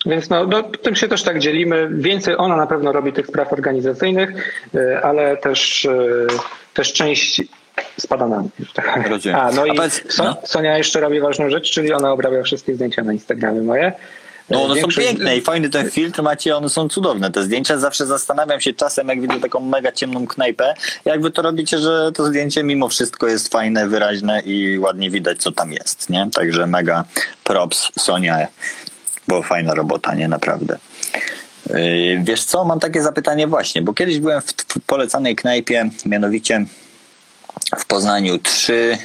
[0.05, 1.89] więc no, no, tym się też tak dzielimy.
[1.91, 4.29] Więcej ona na pewno robi tych spraw organizacyjnych,
[5.03, 5.87] ale też,
[6.73, 7.41] też część
[7.97, 8.49] spada na mnie.
[8.73, 9.09] Tak.
[9.33, 9.77] A, no i
[10.17, 10.37] no.
[10.43, 13.91] Sonia jeszcze robi ważną rzecz, czyli ona obrabia wszystkie zdjęcia na Instagramie moje.
[14.49, 17.31] No one są większość- piękne i fajny ten filtr macie, one są cudowne.
[17.31, 20.73] Te zdjęcia zawsze zastanawiam się czasem, jak widzę taką mega ciemną knajpę,
[21.05, 25.37] jak wy to robicie, że to zdjęcie mimo wszystko jest fajne, wyraźne i ładnie widać,
[25.37, 26.29] co tam jest, nie?
[26.33, 27.03] Także mega
[27.43, 28.47] props Sonia,
[29.27, 30.27] bo fajna robota, nie?
[30.27, 30.77] Naprawdę.
[31.69, 36.65] Yy, Wiesz co, mam takie zapytanie właśnie, bo kiedyś byłem w, w polecanej knajpie, mianowicie
[37.79, 38.97] w Poznaniu trzy...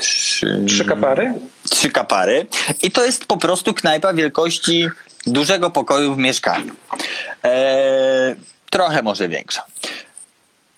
[0.00, 1.34] Trzy, Trzy kapary?
[1.70, 2.46] trzy kapary
[2.82, 4.88] i to jest po prostu knajpa wielkości
[5.26, 6.74] dużego pokoju w mieszkaniu.
[7.42, 8.34] Eee,
[8.70, 9.64] trochę może większa.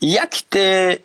[0.02, 0.98] Jak ty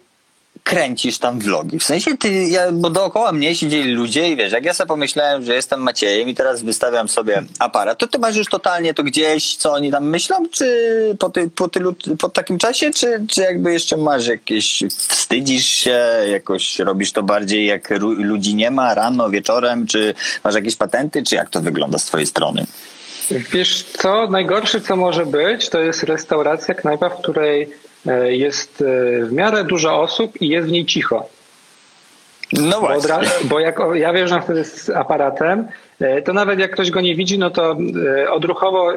[0.66, 1.80] kręcisz tam vlogi?
[1.80, 5.46] W sensie ty, ja, bo dookoła mnie siedzieli ludzie i wiesz, jak ja sobie pomyślałem,
[5.46, 9.56] że jestem Maciejem i teraz wystawiam sobie aparat, to ty masz już totalnie to gdzieś,
[9.56, 10.68] co oni tam myślą, czy
[11.20, 16.00] po, ty, po, tylu, po takim czasie, czy, czy jakby jeszcze masz jakieś, wstydzisz się,
[16.32, 20.14] jakoś robisz to bardziej jak ludzi nie ma, rano, wieczorem, czy
[20.44, 22.66] masz jakieś patenty, czy jak to wygląda z twojej strony?
[23.52, 27.85] Wiesz co, najgorsze co może być, to jest restauracja, knajpa, w której
[28.30, 31.30] jest e, w miarę dużo osób i jest w niej cicho.
[32.54, 33.10] No Bo, właśnie.
[33.10, 35.68] ra- bo jak ja wjeżdżam wtedy z aparatem,
[36.00, 37.78] e, to nawet jak ktoś go nie widzi, no to
[38.24, 38.94] e, odruchowo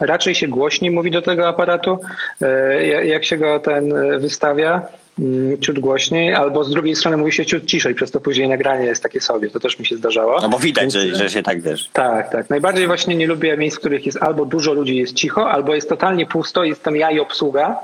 [0.00, 1.98] raczej się głośniej mówi do tego aparatu,
[2.42, 4.82] e, ja- jak się go ten e, wystawia,
[5.18, 8.86] mm, ciut głośniej, albo z drugiej strony mówi się ciut ciszej, przez to później nagranie
[8.86, 9.50] jest takie sobie.
[9.50, 10.40] To też mi się zdarzało.
[10.42, 11.88] No bo widać, Więc- że, że się tak wiesz.
[11.92, 12.50] tak, tak.
[12.50, 15.88] Najbardziej właśnie nie lubię miejsc, w których jest albo dużo ludzi, jest cicho, albo jest
[15.88, 17.76] totalnie pusto, jestem ja i obsługa,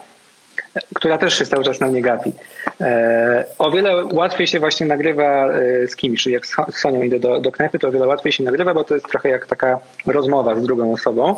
[0.95, 2.33] która też się cały czas na mnie gapi.
[2.81, 7.19] E, o wiele łatwiej się właśnie nagrywa e, z kimś, czyli jak z Sonią idę
[7.19, 9.79] do, do knajpy, to o wiele łatwiej się nagrywa, bo to jest trochę jak taka
[10.07, 11.37] rozmowa z drugą osobą.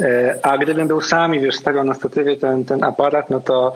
[0.00, 3.74] E, a gdybym był sam i wiesz, stawiał na statywie ten, ten aparat, no to,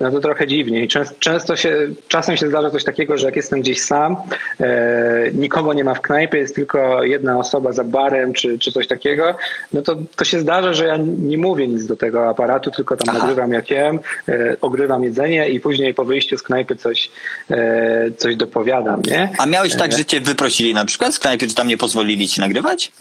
[0.00, 0.84] no to trochę dziwnie.
[0.84, 1.76] I często, często się,
[2.08, 4.16] czasem się zdarza coś takiego, że jak jestem gdzieś sam,
[4.60, 8.86] e, nikogo nie ma w knajpie, jest tylko jedna osoba za barem czy, czy coś
[8.86, 9.36] takiego,
[9.72, 13.08] no to, to się zdarza, że ja nie mówię nic do tego aparatu, tylko tam
[13.08, 13.18] Aha.
[13.18, 17.10] nagrywam jak jem, e, ogrywam jedzenie i później po wyjściu z knajpy coś,
[17.50, 19.30] e, coś dopowiadam, nie?
[19.38, 22.40] A miałeś tak, że cię wyprosili na przykład z knajpy, czy tam nie pozwolili ci
[22.40, 22.92] nagrywać?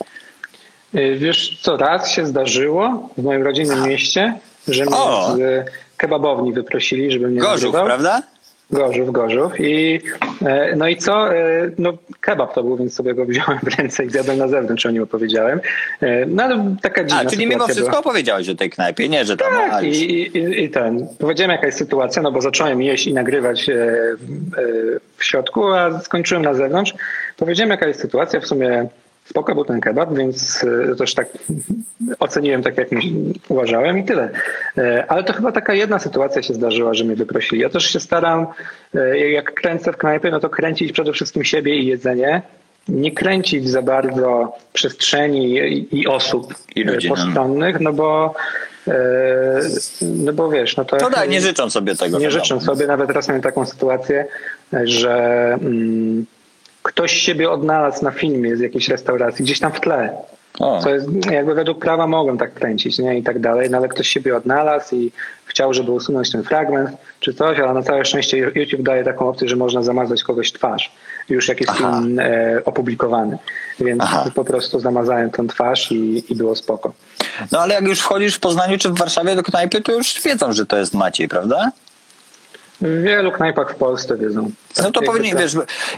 [0.94, 4.34] E, Wiesz co, raz się zdarzyło w moim rodzinnym mieście,
[4.68, 4.96] że mnie
[5.36, 5.66] z e,
[5.98, 7.86] kebabowni wyprosili, żebym nie Gorzów, nagrywał.
[7.86, 8.22] prawda?
[8.72, 10.00] Gorzów, Gorzów i
[10.46, 11.36] e, no i co?
[11.36, 14.86] E, no kebab to był, więc sobie go wziąłem w ręce i zjadłem na zewnątrz,
[14.86, 15.60] o nim opowiedziałem.
[16.02, 18.00] E, No ale taka dziwna A, czyli mimo wszystko była.
[18.00, 19.54] opowiedziałeś o tej knajpie, nie, że tam...
[19.70, 19.88] Tak, i,
[20.38, 21.08] i, i ten.
[21.20, 23.68] Powiedziałem jaka jest sytuacja, no bo zacząłem jeść i nagrywać
[25.18, 26.94] w środku, a skończyłem na zewnątrz.
[27.38, 28.88] Powiedziałem jaka jest sytuacja, w sumie
[29.30, 31.28] spoko był ten kebab, więc e, też tak
[32.20, 32.88] oceniłem tak jak
[33.50, 34.30] uważałem i tyle.
[34.78, 37.62] E, Ale to chyba taka jedna sytuacja się zdarzyła, że mnie wyprosili.
[37.62, 38.48] Ja też się staram,
[38.96, 42.42] e, jak kręcę w knajpie, no to kręcić przede wszystkim siebie i jedzenie.
[42.88, 45.56] Nie kręcić za bardzo przestrzeni
[45.92, 46.94] i, osób I no.
[47.10, 48.36] postronnych, no bo
[50.02, 50.98] no bo wiesz, no to...
[51.02, 52.20] No tak, nie życzą sobie tego.
[52.20, 52.88] Nie życzę sobie.
[52.88, 54.26] Nawet raz miałem taką sytuację,
[54.84, 55.14] że
[55.62, 56.26] mm,
[56.88, 60.18] ktoś siebie odnalazł na filmie z jakiejś restauracji, gdzieś tam w tle.
[60.60, 60.80] O.
[60.84, 63.18] Co jest, jakby według prawa mogłem tak kręcić, nie?
[63.18, 65.12] I tak dalej, no ale ktoś siebie odnalazł i
[65.46, 69.50] chciał, żeby usunąć ten fragment czy coś, ale na całe szczęście YouTube daje taką opcję,
[69.50, 70.92] że można zamazać kogoś twarz,
[71.30, 72.00] już jak jest Aha.
[72.02, 73.38] film e, opublikowany.
[73.80, 74.32] Więc Aha.
[74.36, 76.94] po prostu zamazałem tą twarz i, i było spoko.
[77.52, 80.54] No ale jak już wchodzisz w Poznaniu czy w Warszawie do knajpy, to już wiedzą,
[80.54, 81.72] że to jest Maciej, prawda?
[82.82, 84.52] W wielu knajpach w Polsce wiedzą.
[84.84, 85.52] No to powinni, wiesz,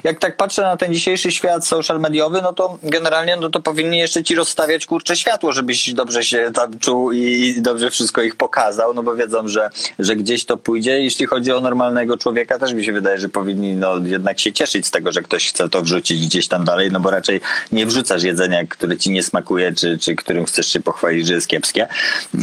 [0.03, 3.97] jak tak patrzę na ten dzisiejszy świat social mediowy, no to generalnie no to powinni
[3.97, 8.93] jeszcze ci rozstawiać kurcze światło, żebyś dobrze się tam czuł i dobrze wszystko ich pokazał,
[8.93, 9.69] no bo wiedzą, że,
[9.99, 11.03] że gdzieś to pójdzie.
[11.03, 14.87] Jeśli chodzi o normalnego człowieka, też mi się wydaje, że powinni no jednak się cieszyć
[14.87, 18.23] z tego, że ktoś chce to wrzucić gdzieś tam dalej, no bo raczej nie wrzucasz
[18.23, 21.87] jedzenia, które ci nie smakuje, czy, czy którym chcesz się pochwalić, że jest kiepskie.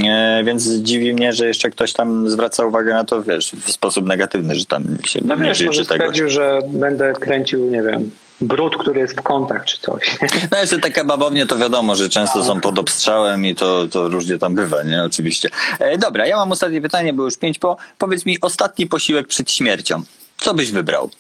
[0.04, 4.06] E, więc dziwi mnie, że jeszcze ktoś tam zwraca uwagę na to, wiesz, w sposób
[4.06, 8.10] negatywny, że tam się No nie wiesz, może stwierdził, że będę kręcił, nie wiem,
[8.40, 10.18] brud, który jest w kątach czy coś.
[10.50, 14.38] No jeszcze te kebabownie to wiadomo, że często są pod obstrzałem i to, to różnie
[14.38, 15.04] tam bywa, nie?
[15.04, 15.50] Oczywiście.
[15.78, 17.76] E, dobra, ja mam ostatnie pytanie, bo już pięć po.
[17.98, 20.02] Powiedz mi ostatni posiłek przed śmiercią.
[20.36, 21.10] Co byś wybrał?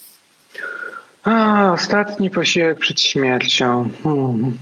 [1.24, 3.90] A, ostatni posiłek przed śmiercią.
[4.02, 4.58] Hmm.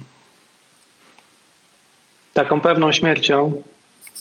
[2.35, 3.63] Taką pewną śmiercią.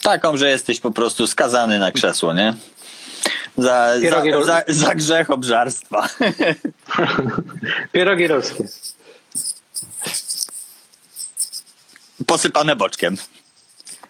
[0.03, 2.53] Taką, że jesteś po prostu skazany na krzesło, nie?
[3.57, 6.09] Za, za, za, za grzech obżarstwa.
[7.93, 8.63] Pierogi ruskie.
[12.27, 13.17] Posypane boczkiem.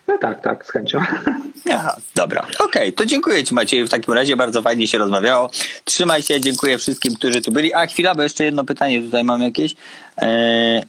[0.08, 1.00] No tak, tak, z chęcią.
[1.74, 2.48] Aha, dobra.
[2.60, 3.86] Okej, to dziękuję Ci Maciej.
[3.86, 5.50] W takim razie bardzo fajnie się rozmawiało.
[5.84, 7.74] Trzymaj się, dziękuję wszystkim, którzy tu byli.
[7.74, 9.76] A chwila, bo jeszcze jedno pytanie tutaj mam jakieś.
[10.18, 10.84] Eee...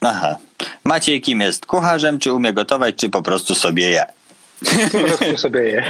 [0.00, 0.36] Aha.
[0.84, 1.66] Maciej kim jest?
[1.66, 4.06] Kucharzem, czy umie gotować, czy po prostu sobie je?
[5.32, 5.84] Po sobie je.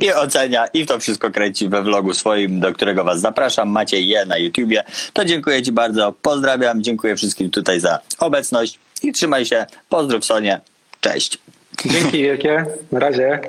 [0.00, 3.68] I ocenia, i to wszystko kręci we vlogu swoim, do którego Was zapraszam.
[3.68, 4.84] Maciej je na YouTubie.
[5.12, 6.12] To dziękuję Ci bardzo.
[6.22, 6.82] Pozdrawiam.
[6.82, 9.66] Dziękuję wszystkim tutaj za obecność i trzymaj się.
[9.88, 10.60] Pozdrów Sonie.
[11.00, 11.38] Cześć.
[11.86, 12.64] Dzięki wielkie.
[12.92, 13.40] Na razie.